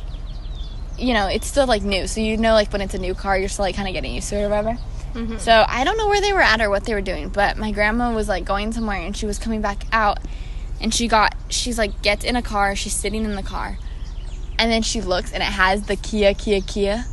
you 0.97 1.13
know, 1.13 1.27
it's 1.27 1.47
still 1.47 1.67
like 1.67 1.81
new. 1.81 2.07
So 2.07 2.21
you 2.21 2.37
know, 2.37 2.53
like 2.53 2.71
when 2.71 2.81
it's 2.81 2.93
a 2.93 2.99
new 2.99 3.13
car, 3.13 3.37
you're 3.37 3.49
still 3.49 3.63
like 3.65 3.75
kind 3.75 3.87
of 3.87 3.93
getting 3.93 4.13
used 4.15 4.29
to 4.29 4.37
it 4.37 4.43
or 4.43 4.49
whatever. 4.49 4.77
So 5.37 5.63
I 5.65 5.85
don't 5.85 5.97
know 5.97 6.09
where 6.09 6.19
they 6.19 6.33
were 6.33 6.41
at 6.41 6.59
or 6.59 6.69
what 6.69 6.83
they 6.83 6.93
were 6.93 6.99
doing, 6.99 7.29
but 7.29 7.55
my 7.57 7.71
grandma 7.71 8.13
was 8.13 8.27
like 8.27 8.43
going 8.43 8.73
somewhere 8.73 8.97
and 8.99 9.15
she 9.15 9.25
was 9.25 9.39
coming 9.39 9.61
back 9.61 9.85
out, 9.93 10.19
and 10.81 10.93
she 10.93 11.07
got 11.07 11.35
she's 11.49 11.77
like 11.77 12.01
gets 12.01 12.23
in 12.23 12.35
a 12.35 12.41
car, 12.41 12.75
she's 12.75 12.93
sitting 12.93 13.25
in 13.25 13.35
the 13.35 13.43
car, 13.43 13.77
and 14.57 14.71
then 14.71 14.81
she 14.81 15.01
looks 15.01 15.31
and 15.31 15.41
it 15.41 15.47
has 15.47 15.83
the 15.83 15.95
Kia 15.95 16.33
Kia 16.33 16.61
Kia 16.61 17.05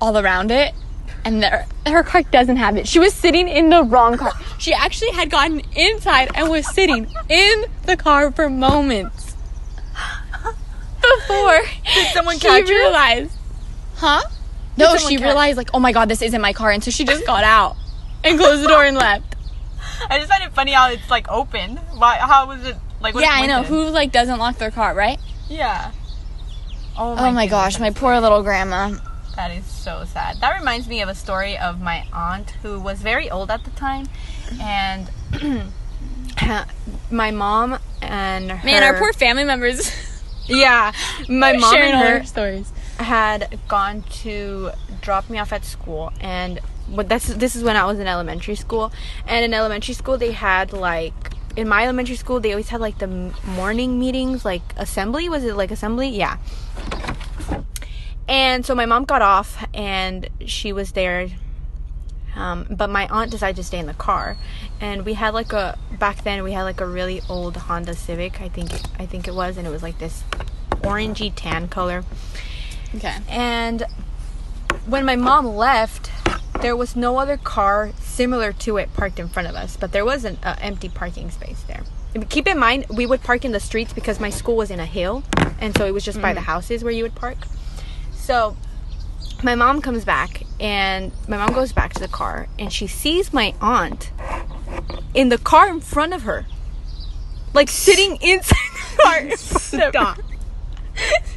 all 0.00 0.18
around 0.18 0.50
it. 0.50 0.74
And 1.22 1.42
their, 1.42 1.66
her 1.86 2.02
car 2.02 2.22
doesn't 2.22 2.56
have 2.56 2.78
it. 2.78 2.88
She 2.88 2.98
was 2.98 3.12
sitting 3.12 3.46
in 3.46 3.68
the 3.68 3.82
wrong 3.82 4.16
car. 4.16 4.32
She 4.58 4.72
actually 4.72 5.10
had 5.10 5.28
gotten 5.30 5.60
inside 5.76 6.30
and 6.34 6.48
was 6.48 6.66
sitting 6.66 7.06
in 7.28 7.64
the 7.84 7.96
car 7.96 8.32
for 8.32 8.48
moments 8.48 9.36
before 11.00 11.60
Did 11.94 12.06
someone 12.12 12.38
she 12.38 12.48
catch 12.48 12.68
realized. 12.68 13.32
Huh? 13.96 14.22
No, 14.76 14.96
she 14.96 15.18
realized 15.18 15.58
like, 15.58 15.70
oh 15.74 15.78
my 15.78 15.92
god, 15.92 16.08
this 16.08 16.22
isn't 16.22 16.40
my 16.40 16.52
car, 16.54 16.70
and 16.70 16.82
so 16.82 16.90
she 16.90 17.04
just 17.04 17.26
got 17.26 17.44
out 17.44 17.76
and 18.24 18.38
closed 18.38 18.64
the 18.64 18.68
door 18.68 18.84
and 18.84 18.96
left. 18.96 19.29
I 20.08 20.18
just 20.18 20.30
find 20.30 20.42
it 20.42 20.52
funny 20.52 20.72
how 20.72 20.90
it's 20.90 21.10
like 21.10 21.28
open. 21.30 21.76
Why? 21.96 22.16
How 22.16 22.46
was 22.46 22.64
it? 22.64 22.76
Like. 23.00 23.14
yeah, 23.14 23.30
I 23.30 23.46
know. 23.46 23.62
Who 23.62 23.84
like 23.90 24.12
doesn't 24.12 24.38
lock 24.38 24.58
their 24.58 24.70
car, 24.70 24.94
right? 24.94 25.18
Yeah. 25.48 25.92
Oh 26.96 27.12
Oh 27.12 27.32
my 27.32 27.46
goodness, 27.46 27.50
gosh, 27.50 27.80
my 27.80 27.90
poor 27.90 28.18
little 28.20 28.42
grandma. 28.42 28.96
That 29.36 29.52
is 29.52 29.64
so 29.64 30.04
sad. 30.04 30.40
That 30.40 30.58
reminds 30.58 30.88
me 30.88 31.00
of 31.02 31.08
a 31.08 31.14
story 31.14 31.56
of 31.56 31.80
my 31.80 32.04
aunt 32.12 32.50
who 32.62 32.80
was 32.80 33.00
very 33.00 33.30
old 33.30 33.50
at 33.50 33.64
the 33.64 33.70
time, 33.70 34.06
and 34.60 35.08
my 37.10 37.30
mom 37.30 37.78
and 38.02 38.50
her, 38.50 38.66
Man, 38.66 38.82
our 38.82 38.98
poor 38.98 39.12
family 39.12 39.44
members 39.44 39.90
yeah, 40.46 40.92
my 41.28 41.52
mom 41.56 41.74
and 41.76 41.96
her 41.96 42.24
stories. 42.24 42.72
had 42.98 43.58
gone 43.68 44.02
to 44.22 44.70
drop 45.00 45.30
me 45.30 45.38
off 45.38 45.52
at 45.52 45.64
school 45.64 46.12
and 46.20 46.60
this 46.90 47.26
this 47.26 47.56
is 47.56 47.62
when 47.62 47.76
I 47.76 47.84
was 47.84 47.98
in 47.98 48.06
elementary 48.06 48.54
school. 48.54 48.92
And 49.26 49.44
in 49.44 49.54
elementary 49.54 49.94
school 49.94 50.18
they 50.18 50.32
had 50.32 50.72
like 50.72 51.14
in 51.56 51.68
my 51.68 51.84
elementary 51.84 52.16
school 52.16 52.40
they 52.40 52.52
always 52.52 52.68
had 52.68 52.80
like 52.80 52.98
the 52.98 53.32
morning 53.44 53.98
meetings 53.98 54.44
like 54.44 54.62
assembly. 54.76 55.28
Was 55.28 55.44
it 55.44 55.56
like 55.56 55.70
assembly? 55.70 56.08
Yeah. 56.08 56.38
And 58.28 58.64
so 58.64 58.74
my 58.74 58.86
mom 58.86 59.04
got 59.04 59.22
off 59.22 59.66
and 59.74 60.28
she 60.46 60.72
was 60.72 60.92
there 60.92 61.28
um, 62.36 62.66
but 62.70 62.90
my 62.90 63.08
aunt 63.08 63.30
decided 63.30 63.56
to 63.56 63.64
stay 63.64 63.78
in 63.78 63.86
the 63.86 63.94
car. 63.94 64.36
And 64.80 65.04
we 65.04 65.14
had 65.14 65.34
like 65.34 65.52
a 65.52 65.78
back 65.98 66.22
then 66.22 66.42
we 66.42 66.52
had 66.52 66.62
like 66.62 66.80
a 66.80 66.86
really 66.86 67.20
old 67.28 67.56
honda 67.56 67.94
civic 67.94 68.40
i 68.40 68.48
think 68.48 68.70
i 68.98 69.04
think 69.04 69.28
it 69.28 69.34
was 69.34 69.58
and 69.58 69.66
it 69.66 69.70
was 69.70 69.82
like 69.82 69.98
this 69.98 70.24
orangey 70.82 71.32
tan 71.34 71.68
color. 71.68 72.04
Okay. 72.94 73.16
and 73.28 73.84
when 74.86 75.04
my 75.04 75.16
mom 75.16 75.46
left, 75.46 76.10
there 76.60 76.76
was 76.76 76.94
no 76.94 77.18
other 77.18 77.36
car 77.36 77.92
similar 77.98 78.52
to 78.52 78.76
it 78.76 78.92
parked 78.94 79.18
in 79.18 79.28
front 79.28 79.48
of 79.48 79.54
us, 79.54 79.76
but 79.76 79.92
there 79.92 80.04
was 80.04 80.24
an 80.24 80.38
uh, 80.42 80.56
empty 80.60 80.88
parking 80.88 81.30
space 81.30 81.62
there. 81.62 81.82
Keep 82.28 82.48
in 82.48 82.58
mind, 82.58 82.86
we 82.90 83.06
would 83.06 83.22
park 83.22 83.44
in 83.44 83.52
the 83.52 83.60
streets 83.60 83.92
because 83.92 84.20
my 84.20 84.30
school 84.30 84.56
was 84.56 84.70
in 84.70 84.80
a 84.80 84.86
hill, 84.86 85.22
and 85.60 85.76
so 85.76 85.86
it 85.86 85.92
was 85.92 86.04
just 86.04 86.20
by 86.20 86.34
the 86.34 86.40
houses 86.40 86.82
where 86.82 86.92
you 86.92 87.02
would 87.04 87.14
park. 87.14 87.38
So 88.12 88.56
my 89.42 89.54
mom 89.54 89.80
comes 89.80 90.04
back, 90.04 90.42
and 90.58 91.12
my 91.28 91.36
mom 91.36 91.52
goes 91.52 91.72
back 91.72 91.94
to 91.94 92.00
the 92.00 92.08
car, 92.08 92.48
and 92.58 92.72
she 92.72 92.86
sees 92.86 93.32
my 93.32 93.54
aunt 93.60 94.10
in 95.14 95.28
the 95.28 95.38
car 95.38 95.68
in 95.68 95.80
front 95.80 96.12
of 96.12 96.22
her, 96.22 96.46
like 97.54 97.68
sitting 97.68 98.16
inside 98.20 98.58
the 98.96 99.02
car 99.02 99.18
in 99.20 99.36
front 99.36 99.96
of 99.96 100.16
her. 100.16 100.22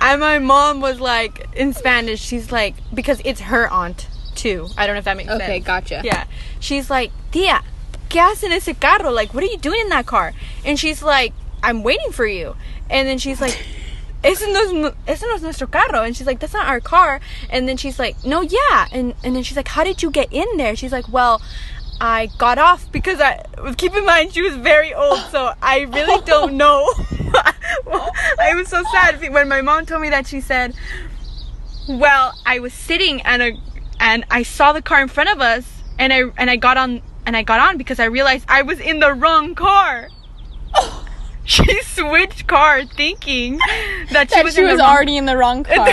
And 0.00 0.20
my 0.20 0.38
mom 0.38 0.80
was 0.80 1.00
like, 1.00 1.48
in 1.54 1.72
Spanish, 1.72 2.20
she's 2.20 2.50
like, 2.52 2.74
because 2.94 3.20
it's 3.24 3.40
her 3.42 3.68
aunt 3.68 4.08
too. 4.34 4.68
I 4.76 4.86
don't 4.86 4.94
know 4.94 5.00
if 5.00 5.04
that 5.04 5.16
makes 5.16 5.28
sense. 5.28 5.42
Okay, 5.42 5.60
gotcha. 5.60 6.00
Yeah. 6.04 6.24
She's 6.60 6.88
like, 6.88 7.10
Tia, 7.32 7.62
¿qué 8.08 8.20
haces 8.20 8.44
en 8.44 8.52
ese 8.52 8.74
carro? 8.78 9.10
Like, 9.10 9.34
what 9.34 9.42
are 9.42 9.48
you 9.48 9.58
doing 9.58 9.80
in 9.80 9.88
that 9.90 10.06
car? 10.06 10.32
And 10.64 10.78
she's 10.78 11.02
like, 11.02 11.32
I'm 11.62 11.82
waiting 11.82 12.12
for 12.12 12.26
you. 12.26 12.56
And 12.88 13.06
then 13.08 13.18
she's 13.18 13.40
like, 13.40 13.58
ese 14.24 14.42
no, 14.46 14.86
es, 14.86 14.94
ese 15.06 15.22
no 15.22 15.34
es 15.34 15.42
nuestro 15.42 15.66
carro. 15.66 16.02
And 16.02 16.16
she's 16.16 16.26
like, 16.26 16.38
that's 16.40 16.54
not 16.54 16.68
our 16.68 16.80
car. 16.80 17.20
And 17.50 17.68
then 17.68 17.76
she's 17.76 17.98
like, 17.98 18.24
no, 18.24 18.40
yeah. 18.40 18.86
And, 18.92 19.14
and 19.24 19.34
then 19.36 19.42
she's 19.42 19.56
like, 19.56 19.68
how 19.68 19.84
did 19.84 20.02
you 20.02 20.10
get 20.10 20.32
in 20.32 20.56
there? 20.56 20.74
She's 20.76 20.92
like, 20.92 21.08
well, 21.08 21.42
I 22.00 22.28
got 22.38 22.58
off 22.58 22.90
because 22.92 23.20
I, 23.20 23.44
keep 23.76 23.94
in 23.94 24.06
mind, 24.06 24.32
she 24.32 24.42
was 24.42 24.54
very 24.56 24.94
old. 24.94 25.18
So 25.30 25.52
I 25.60 25.80
really 25.80 26.22
don't 26.24 26.54
know. 26.56 26.88
I 28.40 28.54
was 28.54 28.68
so 28.68 28.82
sad 28.92 29.20
when 29.32 29.48
my 29.48 29.60
mom 29.62 29.86
told 29.86 30.02
me 30.02 30.10
that 30.10 30.26
she 30.26 30.40
said, 30.40 30.74
well, 31.88 32.34
I 32.46 32.58
was 32.58 32.72
sitting 32.72 33.20
and 33.22 33.42
a 33.42 33.52
and 34.00 34.24
I 34.30 34.42
saw 34.42 34.72
the 34.72 34.82
car 34.82 35.00
in 35.02 35.08
front 35.08 35.30
of 35.30 35.40
us 35.40 35.64
and 35.98 36.12
I 36.12 36.22
and 36.36 36.50
I 36.50 36.56
got 36.56 36.76
on 36.76 37.02
and 37.26 37.36
I 37.36 37.42
got 37.42 37.60
on 37.60 37.76
because 37.78 37.98
I 37.98 38.04
realized 38.06 38.44
I 38.48 38.62
was 38.62 38.78
in 38.80 39.00
the 39.00 39.12
wrong 39.14 39.54
car. 39.54 40.08
She 41.44 41.80
switched 41.82 42.46
car 42.46 42.84
thinking 42.84 43.56
that 44.12 44.28
she 44.28 44.36
That 44.36 44.44
was, 44.44 44.54
she 44.54 44.60
in 44.60 44.66
was 44.66 44.80
wrong- 44.80 44.90
already 44.96 45.16
in 45.16 45.24
the 45.24 45.34
wrong 45.34 45.64
car. 45.64 45.88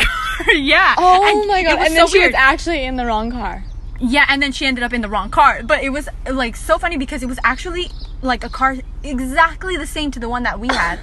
yeah. 0.54 0.96
Oh 0.98 1.24
And 1.26 1.48
my 1.48 1.64
god! 1.64 1.80
And 1.80 1.96
then 1.96 2.08
so 2.08 2.12
she 2.12 2.20
weird. 2.20 2.34
was 2.34 2.38
actually 2.38 2.84
in 2.84 2.98
the 2.98 3.06
wrong 3.06 3.32
car. 3.32 3.64
Yeah, 3.98 4.26
and 4.28 4.44
then 4.44 4.52
she 4.52 4.66
ended 4.66 4.84
up 4.84 4.92
in 4.92 5.00
the 5.00 5.08
wrong 5.08 5.30
car. 5.30 5.62
But 5.64 5.82
it 5.82 5.92
was 5.92 6.10
like 6.30 6.58
so 6.58 6.78
funny 6.78 6.98
because 6.98 7.24
it 7.24 7.28
was 7.28 7.40
actually 7.46 7.90
like 8.22 8.44
a 8.44 8.50
car 8.50 8.76
exactly 9.02 9.78
the 9.78 9.88
same 9.88 10.12
to 10.12 10.20
the 10.20 10.28
one 10.28 10.44
that 10.44 10.60
we 10.60 10.68
had. 10.68 11.00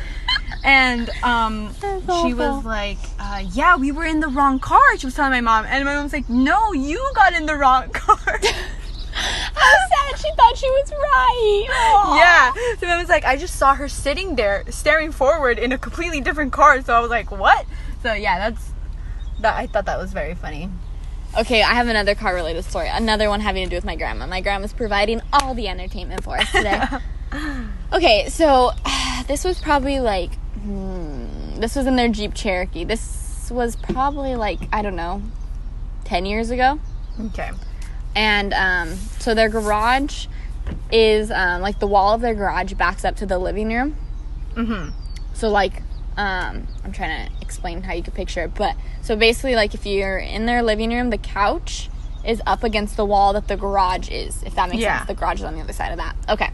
And 0.64 1.10
um 1.22 1.72
she 1.80 2.34
was 2.34 2.64
like, 2.64 2.98
uh, 3.18 3.44
yeah, 3.52 3.76
we 3.76 3.92
were 3.92 4.04
in 4.04 4.20
the 4.20 4.28
wrong 4.28 4.58
car. 4.58 4.96
She 4.98 5.06
was 5.06 5.14
telling 5.14 5.32
my 5.32 5.40
mom. 5.40 5.66
And 5.66 5.84
my 5.84 5.94
mom's 5.94 6.12
like, 6.12 6.28
no, 6.28 6.72
you 6.72 6.98
got 7.14 7.32
in 7.32 7.46
the 7.46 7.56
wrong 7.56 7.88
car. 7.92 8.16
How 9.14 9.74
sad! 9.88 10.18
She 10.18 10.30
thought 10.36 10.56
she 10.56 10.70
was 10.70 10.92
right. 10.92 11.64
yeah. 12.16 12.76
So 12.78 12.86
I 12.86 12.98
was 12.98 13.08
like, 13.08 13.24
I 13.24 13.36
just 13.36 13.56
saw 13.56 13.74
her 13.74 13.88
sitting 13.88 14.36
there 14.36 14.64
staring 14.70 15.12
forward 15.12 15.58
in 15.58 15.72
a 15.72 15.78
completely 15.78 16.20
different 16.20 16.52
car. 16.52 16.82
So 16.82 16.94
I 16.94 17.00
was 17.00 17.10
like, 17.10 17.30
what? 17.30 17.66
So 18.02 18.14
yeah, 18.14 18.38
that's 18.50 18.72
that 19.40 19.56
I 19.56 19.66
thought 19.66 19.84
that 19.86 19.98
was 19.98 20.12
very 20.12 20.34
funny. 20.34 20.70
Okay, 21.36 21.62
I 21.62 21.74
have 21.74 21.88
another 21.88 22.14
car 22.14 22.34
related 22.34 22.64
story. 22.64 22.88
Another 22.88 23.28
one 23.30 23.40
having 23.40 23.64
to 23.64 23.70
do 23.70 23.76
with 23.76 23.86
my 23.86 23.96
grandma. 23.96 24.26
My 24.26 24.42
grandma's 24.42 24.74
providing 24.74 25.22
all 25.32 25.54
the 25.54 25.66
entertainment 25.66 26.22
for 26.22 26.36
us 26.36 26.50
today. 26.52 26.82
okay, 27.92 28.28
so 28.28 28.72
this 29.28 29.42
was 29.42 29.58
probably 29.58 29.98
like, 30.00 30.32
hmm, 30.62 31.60
this 31.60 31.76
was 31.76 31.86
in 31.86 31.96
their 31.96 32.08
Jeep 32.08 32.34
Cherokee. 32.34 32.84
This 32.84 33.50
was 33.50 33.76
probably 33.76 34.34
like, 34.36 34.60
I 34.72 34.82
don't 34.82 34.96
know, 34.96 35.22
10 36.04 36.26
years 36.26 36.50
ago. 36.50 36.78
Okay. 37.26 37.50
And 38.14 38.52
um, 38.54 38.94
so 39.18 39.34
their 39.34 39.48
garage 39.48 40.26
is 40.90 41.30
um, 41.30 41.60
like 41.62 41.78
the 41.78 41.86
wall 41.86 42.14
of 42.14 42.20
their 42.20 42.34
garage 42.34 42.74
backs 42.74 43.04
up 43.04 43.16
to 43.16 43.26
the 43.26 43.38
living 43.38 43.68
room. 43.68 43.96
Mm-hmm. 44.54 44.90
So 45.34 45.48
like, 45.48 45.82
um, 46.16 46.66
I'm 46.84 46.92
trying 46.92 47.26
to 47.28 47.32
explain 47.40 47.82
how 47.82 47.94
you 47.94 48.02
could 48.02 48.14
picture 48.14 48.42
it, 48.44 48.54
but 48.54 48.76
so 49.00 49.16
basically, 49.16 49.54
like 49.56 49.74
if 49.74 49.86
you're 49.86 50.18
in 50.18 50.44
their 50.46 50.62
living 50.62 50.90
room, 50.90 51.08
the 51.10 51.18
couch 51.18 51.88
is 52.24 52.40
up 52.46 52.62
against 52.62 52.96
the 52.96 53.04
wall 53.04 53.32
that 53.32 53.48
the 53.48 53.56
garage 53.56 54.10
is. 54.10 54.42
If 54.42 54.54
that 54.54 54.68
makes 54.68 54.82
Yeah. 54.82 54.98
sense, 54.98 55.08
the 55.08 55.14
garage 55.14 55.38
is 55.40 55.44
on 55.44 55.54
the 55.54 55.60
other 55.62 55.72
side 55.72 55.90
of 55.90 55.98
that. 55.98 56.14
Okay. 56.28 56.50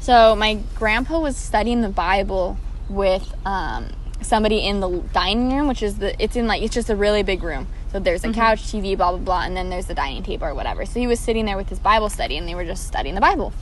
So 0.00 0.34
my 0.36 0.58
grandpa 0.74 1.18
was 1.20 1.36
studying 1.36 1.80
the 1.80 1.88
Bible 1.88 2.58
with 2.88 3.34
um, 3.46 3.88
somebody 4.20 4.58
in 4.66 4.80
the 4.80 4.88
dining 5.12 5.54
room, 5.56 5.68
which 5.68 5.82
is 5.82 5.98
the 5.98 6.20
it's 6.22 6.36
in 6.36 6.46
like 6.46 6.62
it's 6.62 6.74
just 6.74 6.90
a 6.90 6.96
really 6.96 7.22
big 7.22 7.42
room. 7.42 7.66
So 7.92 7.98
there's 7.98 8.22
a 8.24 8.32
couch, 8.32 8.60
TV, 8.64 8.96
blah 8.96 9.10
blah 9.12 9.18
blah, 9.20 9.42
and 9.42 9.56
then 9.56 9.70
there's 9.70 9.86
the 9.86 9.94
dining 9.94 10.22
table 10.22 10.46
or 10.46 10.54
whatever. 10.54 10.84
So 10.84 11.00
he 11.00 11.06
was 11.06 11.18
sitting 11.20 11.46
there 11.46 11.56
with 11.56 11.68
his 11.70 11.78
Bible 11.78 12.08
study, 12.10 12.36
and 12.36 12.46
they 12.46 12.54
were 12.54 12.64
just 12.64 12.86
studying 12.86 13.14
the 13.14 13.20
Bible, 13.20 13.52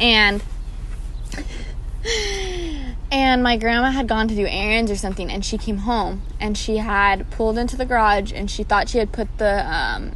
and 0.00 0.42
and 3.10 3.42
my 3.42 3.56
grandma 3.56 3.90
had 3.90 4.06
gone 4.06 4.28
to 4.28 4.34
do 4.34 4.46
errands 4.46 4.90
or 4.90 4.96
something 4.96 5.30
and 5.30 5.44
she 5.44 5.58
came 5.58 5.78
home 5.78 6.22
and 6.40 6.56
she 6.56 6.76
had 6.78 7.28
pulled 7.30 7.58
into 7.58 7.76
the 7.76 7.84
garage 7.84 8.32
and 8.32 8.50
she 8.50 8.62
thought 8.62 8.88
she 8.88 8.98
had 8.98 9.10
put 9.12 9.26
the 9.38 9.66
um 9.74 10.12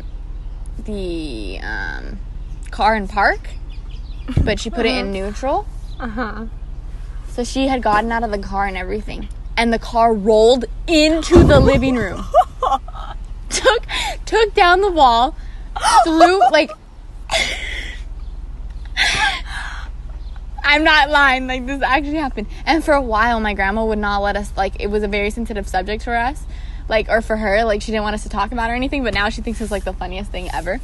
the 0.84 1.58
um 1.62 2.18
car 2.70 2.94
in 2.94 3.08
park 3.08 3.50
but 4.44 4.60
she 4.60 4.70
put 4.70 4.86
it 4.86 4.94
in 4.94 5.12
neutral 5.12 5.66
Uh-huh. 5.98 6.46
So 7.32 7.42
she 7.42 7.66
had 7.68 7.82
gotten 7.82 8.12
out 8.12 8.22
of 8.22 8.30
the 8.30 8.38
car 8.38 8.66
and 8.66 8.76
everything 8.76 9.28
and 9.56 9.72
the 9.72 9.78
car 9.78 10.14
rolled 10.14 10.64
into 10.86 11.42
the 11.44 11.58
living 11.58 11.96
room 11.96 12.24
took 13.48 13.86
took 14.24 14.54
down 14.54 14.80
the 14.80 14.90
wall 14.90 15.34
threw 16.04 16.38
like 16.50 16.70
I'm 20.64 20.84
not 20.84 21.10
lying. 21.10 21.46
Like 21.46 21.66
this 21.66 21.82
actually 21.82 22.16
happened. 22.16 22.46
And 22.64 22.84
for 22.84 22.94
a 22.94 23.02
while, 23.02 23.40
my 23.40 23.52
grandma 23.52 23.84
would 23.84 23.98
not 23.98 24.22
let 24.22 24.36
us. 24.36 24.52
Like 24.56 24.80
it 24.80 24.88
was 24.88 25.02
a 25.02 25.08
very 25.08 25.30
sensitive 25.30 25.68
subject 25.68 26.02
for 26.02 26.16
us, 26.16 26.44
like 26.88 27.08
or 27.08 27.20
for 27.20 27.36
her. 27.36 27.64
Like 27.64 27.82
she 27.82 27.92
didn't 27.92 28.04
want 28.04 28.14
us 28.14 28.22
to 28.22 28.28
talk 28.28 28.52
about 28.52 28.70
it 28.70 28.72
or 28.72 28.76
anything. 28.76 29.04
But 29.04 29.14
now 29.14 29.28
she 29.28 29.42
thinks 29.42 29.60
it's 29.60 29.70
like 29.70 29.84
the 29.84 29.92
funniest 29.92 30.30
thing 30.30 30.48
ever. 30.52 30.80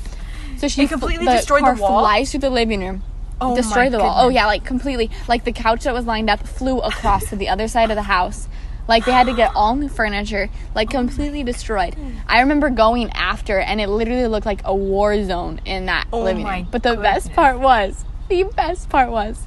So 0.59 0.69
she 0.69 0.83
It 0.83 0.91
completely 0.91 1.27
destroyed 1.27 1.63
the 1.63 1.67
car 1.67 1.77
wall? 1.77 2.01
Flies 2.01 2.31
through 2.31 2.41
the 2.41 2.51
living 2.51 2.81
room. 2.81 3.03
Oh 3.41 3.55
destroyed 3.55 3.93
the 3.93 3.99
wall. 3.99 4.15
Oh 4.17 4.29
yeah, 4.29 4.47
like 4.47 4.65
completely. 4.65 5.11
Like 5.29 5.45
the 5.45 5.53
couch 5.53 5.85
that 5.85 5.95
was 5.95 6.07
lined 6.07 6.29
up 6.31 6.47
flew 6.47 6.81
across 6.81 7.29
to 7.31 7.37
the 7.37 7.49
other 7.49 7.69
side 7.69 7.91
of 7.91 7.97
the 7.97 8.03
house. 8.03 8.49
Like 8.89 9.05
they 9.05 9.13
had 9.13 9.27
to 9.27 9.35
get 9.35 9.53
all 9.55 9.77
new 9.77 9.89
furniture, 9.89 10.49
like 10.75 10.91
completely 10.91 11.43
destroyed. 11.45 11.95
I 12.27 12.41
remember 12.41 12.71
going 12.71 13.11
after, 13.11 13.59
and 13.61 13.81
it 13.81 13.89
literally 13.89 14.27
looked 14.27 14.47
like 14.47 14.63
a 14.65 14.75
war 14.75 15.23
zone 15.25 15.61
in 15.67 15.87
that 15.87 16.07
Oh 16.13 16.23
living 16.23 16.47
room. 16.47 16.69
But 16.71 16.83
the 16.83 16.97
best 16.97 17.33
part 17.35 17.61
was, 17.61 18.05
the 18.29 18.45
best 18.45 18.89
part 18.89 19.11
was 19.11 19.45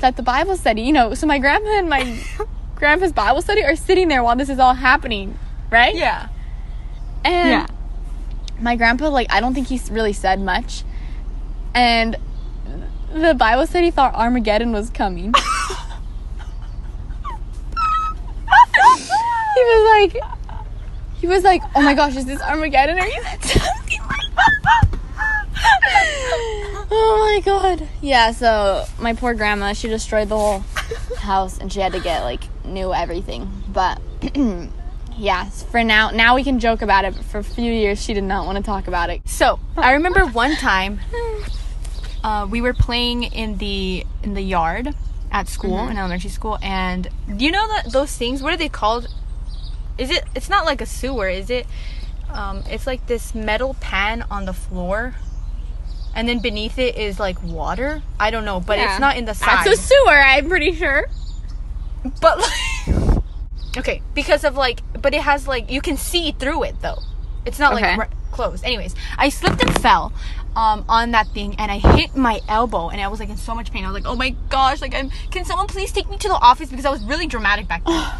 that 0.00 0.16
the 0.16 0.22
Bible 0.24 0.56
study, 0.56 0.82
you 0.82 0.92
know, 0.92 1.14
so 1.14 1.26
my 1.26 1.38
grandpa 1.38 1.78
and 1.78 1.88
my 1.88 2.20
grandpa's 2.74 3.12
Bible 3.12 3.40
study 3.42 3.62
are 3.62 3.76
sitting 3.76 4.08
there 4.08 4.22
while 4.24 4.34
this 4.36 4.48
is 4.48 4.58
all 4.58 4.74
happening, 4.74 5.38
right? 5.70 5.94
Yeah. 5.94 6.28
And 7.24 7.48
Yeah. 7.50 7.66
my 8.60 8.74
grandpa, 8.76 9.08
like, 9.08 9.32
I 9.32 9.40
don't 9.40 9.54
think 9.54 9.68
he 9.68 9.80
really 9.90 10.12
said 10.12 10.40
much. 10.40 10.82
And 11.74 12.16
the 13.14 13.34
Bible 13.34 13.66
said 13.66 13.84
he 13.84 13.90
thought 13.90 14.14
Armageddon 14.14 14.72
was 14.72 14.90
coming. 14.90 15.32
he 19.54 19.60
was 19.60 20.12
like, 20.12 20.22
he 21.20 21.26
was 21.26 21.44
like, 21.44 21.62
oh 21.74 21.82
my 21.82 21.94
gosh, 21.94 22.16
is 22.16 22.26
this 22.26 22.42
Armageddon? 22.42 22.98
Or 22.98 23.06
you 23.06 23.22
said 23.40 23.44
something 23.44 24.00
like 24.00 24.34
that. 24.34 24.98
oh 26.90 27.34
my 27.36 27.40
god. 27.44 27.88
Yeah, 28.02 28.32
so 28.32 28.84
my 28.98 29.14
poor 29.14 29.34
grandma, 29.34 29.72
she 29.72 29.88
destroyed 29.88 30.28
the 30.28 30.36
whole 30.36 30.64
house 31.18 31.58
and 31.58 31.72
she 31.72 31.80
had 31.80 31.92
to 31.92 32.00
get 32.00 32.24
like 32.24 32.42
new 32.64 32.92
everything. 32.92 33.48
But 33.68 34.00
yeah, 35.16 35.48
for 35.50 35.84
now, 35.84 36.10
now 36.10 36.34
we 36.34 36.42
can 36.42 36.58
joke 36.58 36.82
about 36.82 37.04
it. 37.04 37.14
But 37.14 37.24
for 37.24 37.38
a 37.38 37.44
few 37.44 37.72
years, 37.72 38.02
she 38.02 38.12
did 38.12 38.24
not 38.24 38.44
want 38.44 38.58
to 38.58 38.64
talk 38.64 38.88
about 38.88 39.08
it. 39.10 39.22
So 39.28 39.60
I 39.76 39.92
remember 39.92 40.26
one 40.26 40.56
time 40.56 40.98
uh, 42.24 42.46
we 42.50 42.60
were 42.60 42.74
playing 42.74 43.22
in 43.22 43.58
the 43.58 44.04
in 44.24 44.34
the 44.34 44.42
yard 44.42 44.94
at 45.30 45.46
school 45.48 45.86
in 45.88 45.96
elementary 45.98 46.30
school, 46.30 46.58
and 46.62 47.06
do 47.36 47.44
you 47.44 47.50
know 47.52 47.68
that 47.68 47.92
those 47.92 48.16
things? 48.16 48.42
What 48.42 48.52
are 48.52 48.56
they 48.56 48.68
called? 48.68 49.06
Is 49.98 50.10
it? 50.10 50.24
It's 50.34 50.48
not 50.48 50.64
like 50.64 50.80
a 50.80 50.86
sewer, 50.86 51.28
is 51.28 51.50
it? 51.50 51.66
Um, 52.30 52.64
it's 52.66 52.86
like 52.86 53.06
this 53.06 53.34
metal 53.34 53.74
pan 53.80 54.24
on 54.30 54.44
the 54.46 54.52
floor, 54.54 55.14
and 56.14 56.28
then 56.28 56.40
beneath 56.40 56.78
it 56.78 56.96
is 56.96 57.20
like 57.20 57.40
water. 57.42 58.02
I 58.18 58.30
don't 58.30 58.44
know, 58.44 58.58
but 58.58 58.78
Yeah. 58.78 58.90
it's 58.92 59.00
not 59.00 59.16
in 59.16 59.24
the 59.26 59.34
side. 59.34 59.66
That's 59.66 59.78
a 59.78 59.82
sewer, 59.82 60.18
I'm 60.20 60.48
pretty 60.48 60.74
sure. 60.74 61.06
but 62.20 62.38
like, 62.38 63.22
okay, 63.78 64.02
because 64.14 64.44
of 64.44 64.56
like, 64.56 64.80
but 65.00 65.14
it 65.14 65.22
has 65.22 65.46
like 65.46 65.70
you 65.70 65.80
can 65.80 65.96
see 65.96 66.32
through 66.32 66.64
it 66.64 66.76
though. 66.80 66.98
It's 67.46 67.58
not 67.58 67.74
Okay. 67.74 67.96
like 67.96 67.98
r- 67.98 68.16
closed. 68.32 68.64
Anyways, 68.64 68.94
I 69.18 69.28
slipped 69.28 69.62
and 69.62 69.78
fell 69.80 70.12
um, 70.56 70.84
on 70.88 71.10
that 71.12 71.28
thing, 71.28 71.54
and 71.58 71.70
I 71.70 71.78
hit 71.78 72.16
my 72.16 72.40
elbow, 72.48 72.88
and 72.88 73.00
I 73.00 73.08
was 73.08 73.20
like 73.20 73.28
in 73.28 73.36
so 73.36 73.54
much 73.54 73.72
pain. 73.72 73.84
I 73.84 73.88
was 73.88 73.94
like, 73.94 74.10
oh 74.10 74.16
my 74.16 74.30
gosh, 74.48 74.80
like, 74.80 74.94
I'm, 74.94 75.10
can 75.30 75.44
someone 75.44 75.66
please 75.66 75.92
take 75.92 76.08
me 76.08 76.16
to 76.18 76.28
the 76.28 76.34
office 76.34 76.68
because 76.70 76.84
I 76.84 76.90
was 76.90 77.02
really 77.04 77.26
dramatic 77.26 77.68
back 77.68 77.84
then. 77.84 78.10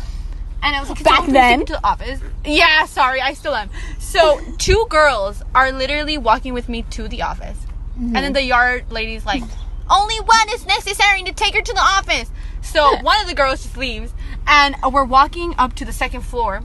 And 0.66 0.74
I 0.74 0.80
was 0.80 0.88
like, 0.88 1.04
Back 1.04 1.26
then? 1.28 1.66
to 1.66 1.74
the 1.74 1.86
office? 1.86 2.20
Yeah, 2.42 2.86
sorry, 2.86 3.20
I 3.20 3.34
still 3.34 3.54
am. 3.54 3.68
So 3.98 4.40
two 4.56 4.86
girls 4.88 5.42
are 5.54 5.70
literally 5.70 6.16
walking 6.16 6.54
with 6.54 6.70
me 6.70 6.80
to 6.88 7.06
the 7.06 7.20
office, 7.20 7.58
and 7.98 8.16
then 8.16 8.32
the 8.32 8.42
yard 8.42 8.90
lady's 8.90 9.26
like, 9.26 9.42
only 9.90 10.16
one 10.20 10.48
is 10.54 10.64
necessary 10.64 11.22
to 11.24 11.32
take 11.34 11.54
her 11.54 11.60
to 11.60 11.72
the 11.74 11.82
office. 11.82 12.30
So 12.62 12.96
one 13.02 13.20
of 13.20 13.26
the 13.26 13.34
girls 13.34 13.62
just 13.62 13.76
leaves, 13.76 14.14
and 14.46 14.74
we're 14.90 15.04
walking 15.04 15.54
up 15.58 15.74
to 15.74 15.84
the 15.84 15.92
second 15.92 16.22
floor 16.22 16.62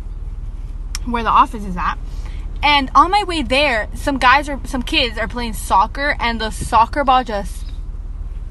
where 1.05 1.23
the 1.23 1.29
office 1.29 1.65
is 1.65 1.75
at. 1.75 1.97
And 2.61 2.89
on 2.93 3.09
my 3.11 3.23
way 3.23 3.41
there, 3.41 3.87
some 3.95 4.17
guys 4.17 4.49
or 4.49 4.59
some 4.65 4.83
kids 4.83 5.17
are 5.17 5.27
playing 5.27 5.53
soccer, 5.53 6.15
and 6.19 6.41
the 6.41 6.49
soccer 6.51 7.03
ball 7.03 7.23
just 7.23 7.65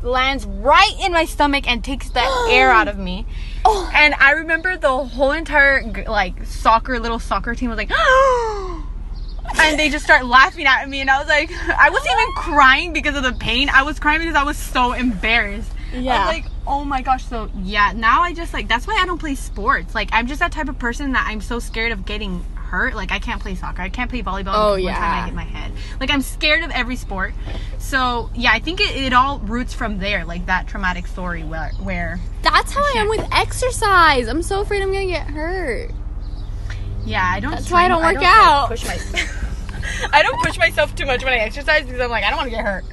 lands 0.03 0.47
right 0.47 0.94
in 1.03 1.12
my 1.12 1.25
stomach 1.25 1.68
and 1.68 1.83
takes 1.85 2.09
the 2.11 2.21
air 2.51 2.71
out 2.71 2.88
of 2.88 2.99
me. 2.99 3.27
Oh. 3.64 3.90
And 3.94 4.14
I 4.14 4.31
remember 4.33 4.77
the 4.77 4.97
whole 5.05 5.33
entire 5.33 5.83
like 6.09 6.44
soccer 6.47 6.99
little 7.01 7.18
soccer 7.18 7.55
team 7.55 7.68
was 7.71 7.77
like, 7.77 7.90
and 9.61 9.79
they 9.79 9.88
just 9.90 10.05
start 10.05 10.25
laughing 10.27 10.66
at 10.66 10.88
me 10.88 11.01
and 11.01 11.11
I 11.11 11.18
was 11.18 11.29
like 11.29 11.51
I 11.79 11.90
wasn't 11.90 12.12
even 12.12 12.33
crying 12.37 12.92
because 12.92 13.16
of 13.16 13.23
the 13.23 13.33
pain. 13.33 13.68
I 13.71 13.83
was 13.83 13.99
crying 13.99 14.21
because 14.21 14.37
I 14.37 14.44
was 14.44 14.57
so 14.57 14.92
embarrassed. 14.92 15.71
I 15.92 15.97
Yeah. 15.99 16.18
was 16.27 16.35
like, 16.35 16.44
oh 16.66 16.85
my 16.85 17.03
gosh. 17.03 17.25
So 17.25 17.51
yeah, 17.62 17.92
now 17.94 18.23
I 18.23 18.33
just 18.35 18.53
like 18.55 18.68
that's 18.68 18.87
why 18.87 18.97
I 19.01 19.07
don't 19.07 19.18
play 19.18 19.35
sports. 19.35 19.94
Like 19.94 20.11
I'm 20.12 20.27
just 20.27 20.40
that 20.40 20.53
type 20.53 20.68
of 20.68 20.79
person 20.79 21.12
that 21.12 21.27
I'm 21.29 21.40
so 21.40 21.59
scared 21.59 21.92
of 21.92 22.05
getting 22.07 22.44
hurt. 22.68 22.94
Like 22.94 23.11
I 23.11 23.18
can't 23.18 23.40
play 23.40 23.54
soccer. 23.54 23.83
I 23.83 23.88
can't 23.88 24.11
play 24.11 24.22
volleyball. 24.22 24.52
Oh, 24.54 24.70
one 24.72 24.83
time 24.83 24.85
yeah. 24.85 25.22
I 25.22 25.26
hit 25.26 25.35
my 25.35 25.44
head. 25.44 25.72
Like 26.00 26.11
I'm 26.11 26.22
scared 26.22 26.62
of 26.62 26.70
every 26.70 26.96
sport. 26.96 27.35
So 27.78 28.31
yeah, 28.35 28.52
I 28.52 28.61
think 28.61 28.81
it, 28.81 28.94
it 28.96 29.12
all 29.12 29.38
roots 29.40 29.74
from 29.74 29.98
there. 29.98 30.24
Like 30.24 30.46
that 30.46 30.68
traumatic 30.68 31.07
story 31.07 31.42
where 31.42 31.70
where 31.81 32.20
That's 32.42 32.72
how 32.72 32.83
I 32.83 32.98
am 32.98 33.09
with 33.09 33.26
exercise. 33.33 34.28
I'm 34.28 34.42
so 34.42 34.61
afraid 34.61 34.83
I'm 34.83 34.92
gonna 34.92 35.07
get 35.07 35.26
hurt. 35.26 35.90
yeah 37.04 37.24
I 37.24 37.40
don't. 37.40 37.52
That's 37.52 37.70
why 37.70 37.85
I 37.85 37.88
don't 37.88 38.02
work 38.02 38.16
like, 38.16 38.26
out. 38.26 38.68
push 38.68 38.85
my, 38.85 38.98
I 40.12 40.22
don't 40.22 40.40
push 40.44 40.59
myself 40.59 40.94
too 40.94 41.07
much 41.07 41.24
when 41.24 41.33
I 41.33 41.38
exercise 41.38 41.85
because 41.85 42.00
I'm 42.00 42.11
like 42.11 42.24
I 42.24 42.31
don't 42.31 42.38
want 42.38 42.50
to 42.50 42.57
get 42.57 42.64
hurt. 42.64 42.85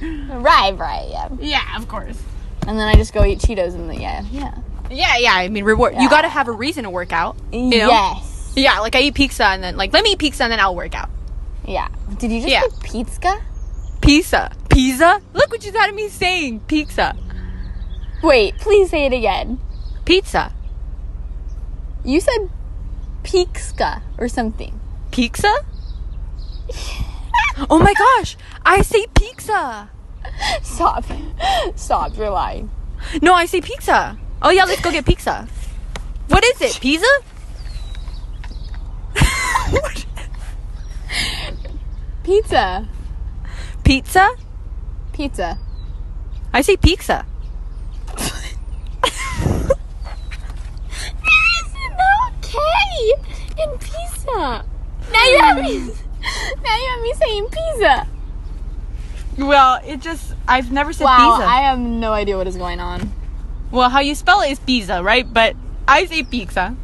Right, 0.42 0.76
right, 0.76 1.06
yeah. 1.10 1.28
Yeah, 1.38 1.76
of 1.76 1.88
course. 1.88 2.20
And 2.66 2.78
then 2.78 2.88
I 2.88 2.94
just 2.94 3.12
go 3.12 3.24
eat 3.24 3.38
Cheetos 3.38 3.74
and 3.74 3.88
then 3.88 4.00
yeah, 4.00 4.24
yeah. 4.30 4.58
Yeah, 4.90 5.16
yeah. 5.18 5.34
I 5.34 5.48
mean, 5.48 5.64
reward. 5.64 5.94
Yeah. 5.94 6.02
You 6.02 6.10
got 6.10 6.22
to 6.22 6.28
have 6.28 6.48
a 6.48 6.52
reason 6.52 6.84
to 6.84 6.90
work 6.90 7.12
out. 7.12 7.36
You 7.52 7.70
know? 7.70 7.88
Yes. 7.88 8.35
Yeah, 8.56 8.80
like 8.80 8.96
I 8.96 9.02
eat 9.02 9.14
pizza 9.14 9.44
and 9.44 9.62
then 9.62 9.76
like 9.76 9.92
let 9.92 10.02
me 10.02 10.12
eat 10.12 10.18
pizza 10.18 10.42
and 10.44 10.50
then 10.52 10.60
I'll 10.60 10.74
work 10.74 10.94
out. 10.94 11.10
Yeah. 11.66 11.88
Did 12.18 12.32
you 12.32 12.40
just 12.40 12.50
Yeah. 12.50 12.62
say 12.62 12.68
pizza? 12.82 13.42
Pizza, 14.00 14.52
pizza. 14.70 15.20
Look 15.34 15.50
what 15.50 15.64
you 15.64 15.72
had 15.72 15.94
me 15.94 16.08
saying. 16.08 16.60
Pizza, 16.60 17.14
Wait, 18.22 18.56
please 18.58 18.90
say 18.90 19.04
it 19.06 19.12
again. 19.12 19.60
pizza, 20.04 20.52
You 22.04 22.20
said 22.20 22.48
pizza 23.24 24.02
or 24.18 24.28
something. 24.28 24.80
pizza. 25.10 25.52
oh 27.70 27.78
my 27.78 27.92
gosh, 27.94 28.36
I 28.64 28.82
say 28.82 29.06
pizza. 29.14 29.90
Stop. 30.62 31.04
Stop, 31.74 32.16
you're 32.16 32.30
lying. 32.30 32.70
No, 33.22 33.34
I 33.34 33.46
say 33.46 33.60
pizza. 33.60 34.16
Oh 34.42 34.50
yeah, 34.50 34.64
let's 34.64 34.80
go 34.80 34.90
get 34.92 35.04
pizza. 35.06 35.46
What 36.28 36.44
is 36.44 36.60
it? 36.62 36.80
Pizza? 36.80 37.06
Pizza. 42.22 42.88
Pizza? 43.84 44.30
Pizza. 45.12 45.58
I 46.52 46.60
say 46.62 46.76
pizza. 46.76 47.24
There 48.16 48.26
is 51.60 51.72
no 51.90 52.12
K 52.42 52.58
in 53.62 53.78
pizza. 53.78 54.64
Now 55.12 55.24
you 55.24 55.38
have 55.38 55.56
me. 55.58 55.78
Now 56.62 56.76
you 56.76 56.88
have 56.90 57.00
me 57.02 57.14
saying 57.14 57.48
pizza. 57.50 58.08
Well, 59.38 59.80
it 59.86 60.00
just 60.00 60.34
I've 60.48 60.72
never 60.72 60.92
said 60.92 61.04
Wow, 61.04 61.36
pizza. 61.36 61.48
I 61.48 61.60
have 61.62 61.78
no 61.78 62.12
idea 62.12 62.36
what 62.36 62.48
is 62.48 62.56
going 62.56 62.80
on. 62.80 63.12
Well, 63.70 63.88
how 63.88 64.00
you 64.00 64.14
spell 64.14 64.40
it 64.40 64.50
is 64.50 64.58
pizza, 64.58 65.02
right? 65.02 65.30
But 65.32 65.54
I 65.86 66.06
say 66.06 66.22
pizza. 66.22 66.74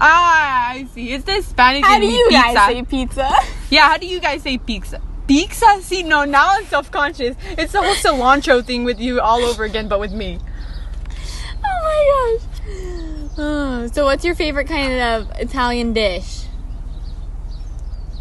Ah, 0.00 0.70
I 0.72 0.84
see. 0.92 1.12
It's 1.12 1.24
the 1.24 1.40
Spanish 1.42 1.82
How 1.84 1.98
do 1.98 2.06
you 2.06 2.26
pizza. 2.28 2.42
guys 2.42 2.66
say 2.66 2.82
pizza? 2.82 3.30
Yeah, 3.70 3.88
how 3.88 3.96
do 3.96 4.06
you 4.06 4.20
guys 4.20 4.42
say 4.42 4.58
pizza? 4.58 5.00
Pizza? 5.26 5.66
See, 5.82 6.04
no, 6.04 6.24
now 6.24 6.46
I'm 6.50 6.64
self-conscious. 6.66 7.34
It's 7.58 7.72
the 7.72 7.82
whole 7.82 7.94
cilantro 7.96 8.64
thing 8.64 8.84
with 8.84 9.00
you 9.00 9.20
all 9.20 9.40
over 9.42 9.64
again, 9.64 9.88
but 9.88 9.98
with 9.98 10.12
me. 10.12 10.38
Oh 11.64 11.80
my 11.82 12.38
gosh. 12.38 13.34
Oh, 13.38 13.86
so, 13.92 14.04
what's 14.04 14.24
your 14.24 14.36
favorite 14.36 14.68
kind 14.68 14.92
of 15.00 15.30
Italian 15.40 15.92
dish? 15.94 16.44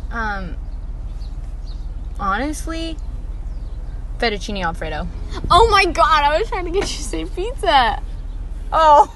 Um, 0.10 0.56
honestly, 2.20 2.98
fettuccine 4.18 4.64
alfredo. 4.64 5.08
Oh 5.52 5.70
my 5.70 5.86
god, 5.86 6.24
I 6.24 6.40
was 6.40 6.48
trying 6.50 6.66
to 6.66 6.72
get 6.72 6.90
you 6.90 6.98
to 6.98 7.04
say 7.04 7.26
pizza. 7.26 8.02
Oh, 8.74 9.14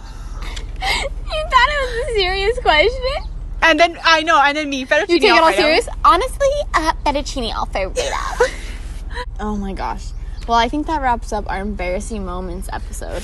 You 1.30 1.44
thought 1.46 1.70
it 1.70 1.82
was 1.82 2.10
a 2.10 2.14
serious 2.16 2.60
question? 2.60 3.32
and 3.62 3.80
then 3.80 3.98
I 4.04 4.24
know, 4.24 4.42
and 4.42 4.58
then 4.58 4.70
me 4.70 4.86
fettuccine 4.86 5.10
You 5.10 5.20
take 5.20 5.30
it 5.32 5.32
all 5.32 5.46
alfredo. 5.50 5.62
serious? 5.62 5.90
Honestly, 6.04 6.48
uh, 6.74 6.94
fettuccine 7.06 7.54
alfredo. 7.54 7.94
oh 9.40 9.56
my 9.58 9.74
gosh. 9.74 10.08
Well, 10.48 10.58
I 10.58 10.70
think 10.70 10.88
that 10.88 11.02
wraps 11.02 11.32
up 11.34 11.50
our 11.50 11.60
embarrassing 11.62 12.26
moments 12.26 12.70
episode. 12.74 13.24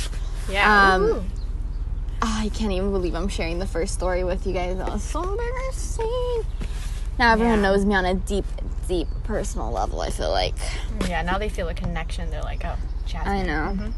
Yeah. 0.50 0.94
Um, 0.94 1.04
Ooh. 1.04 1.24
Ah, 2.22 2.44
I 2.44 2.50
can't 2.50 2.72
even 2.72 2.92
believe 2.92 3.16
I'm 3.16 3.28
sharing 3.28 3.60
the 3.60 3.66
first 3.68 3.94
story 3.94 4.24
with 4.24 4.46
you 4.46 4.54
guys. 4.54 4.78
That 4.78 4.92
was 4.92 5.04
so 5.04 5.24
embarrassing. 5.24 6.44
Now 7.18 7.32
everyone 7.34 7.56
Yeah. 7.56 7.62
knows 7.72 7.86
me 7.86 7.96
on 7.96 8.06
a 8.06 8.14
deep, 8.14 8.46
deep 8.88 9.08
personal 9.24 9.72
level. 9.72 10.02
I 10.02 10.10
feel 10.12 10.30
like 10.32 10.56
yeah. 11.08 11.22
Now 11.24 11.38
they 11.40 11.50
feel 11.50 11.68
a 11.70 11.74
connection. 11.74 12.30
They're 12.30 12.42
like, 12.44 12.64
oh, 12.66 12.76
Jasmine. 13.08 13.28
I 13.28 13.42
know. 13.44 13.78
Mhm. 13.84 13.94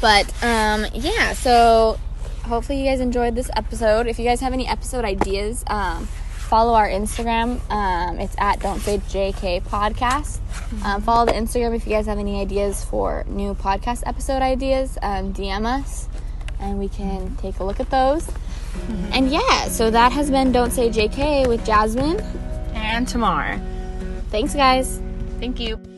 But 0.00 0.26
um, 0.44 0.86
yeah. 0.92 1.32
So 1.32 1.98
hopefully 2.46 2.80
you 2.80 2.88
guys 2.88 3.00
enjoyed 3.00 3.34
this 3.34 3.50
episode. 3.54 4.06
If 4.06 4.18
you 4.18 4.24
guys 4.24 4.40
have 4.40 4.52
any 4.52 4.66
episode 4.66 5.04
ideas, 5.04 5.64
um, 5.66 6.06
follow 6.06 6.74
our 6.74 6.88
Instagram. 6.88 7.60
Um, 7.70 8.18
it's 8.18 8.34
at 8.38 8.60
Don't 8.60 8.80
Say 8.80 8.98
JK 8.98 9.62
Podcast. 9.64 10.38
Um, 10.84 11.02
follow 11.02 11.26
the 11.26 11.32
Instagram 11.32 11.74
if 11.74 11.86
you 11.86 11.92
guys 11.92 12.06
have 12.06 12.18
any 12.18 12.40
ideas 12.40 12.84
for 12.84 13.24
new 13.28 13.54
podcast 13.54 14.02
episode 14.06 14.42
ideas. 14.42 14.96
Um, 15.02 15.32
DM 15.32 15.66
us, 15.66 16.08
and 16.60 16.78
we 16.78 16.88
can 16.88 17.36
take 17.36 17.58
a 17.60 17.64
look 17.64 17.80
at 17.80 17.90
those. 17.90 18.28
And 19.12 19.30
yeah, 19.30 19.68
so 19.68 19.90
that 19.90 20.12
has 20.12 20.30
been 20.30 20.52
Don't 20.52 20.70
Say 20.70 20.88
JK 20.88 21.48
with 21.48 21.64
Jasmine. 21.64 22.20
And 22.74 23.08
Tamar. 23.08 23.60
Thanks, 24.30 24.54
guys. 24.54 25.00
Thank 25.40 25.60
you. 25.60 25.95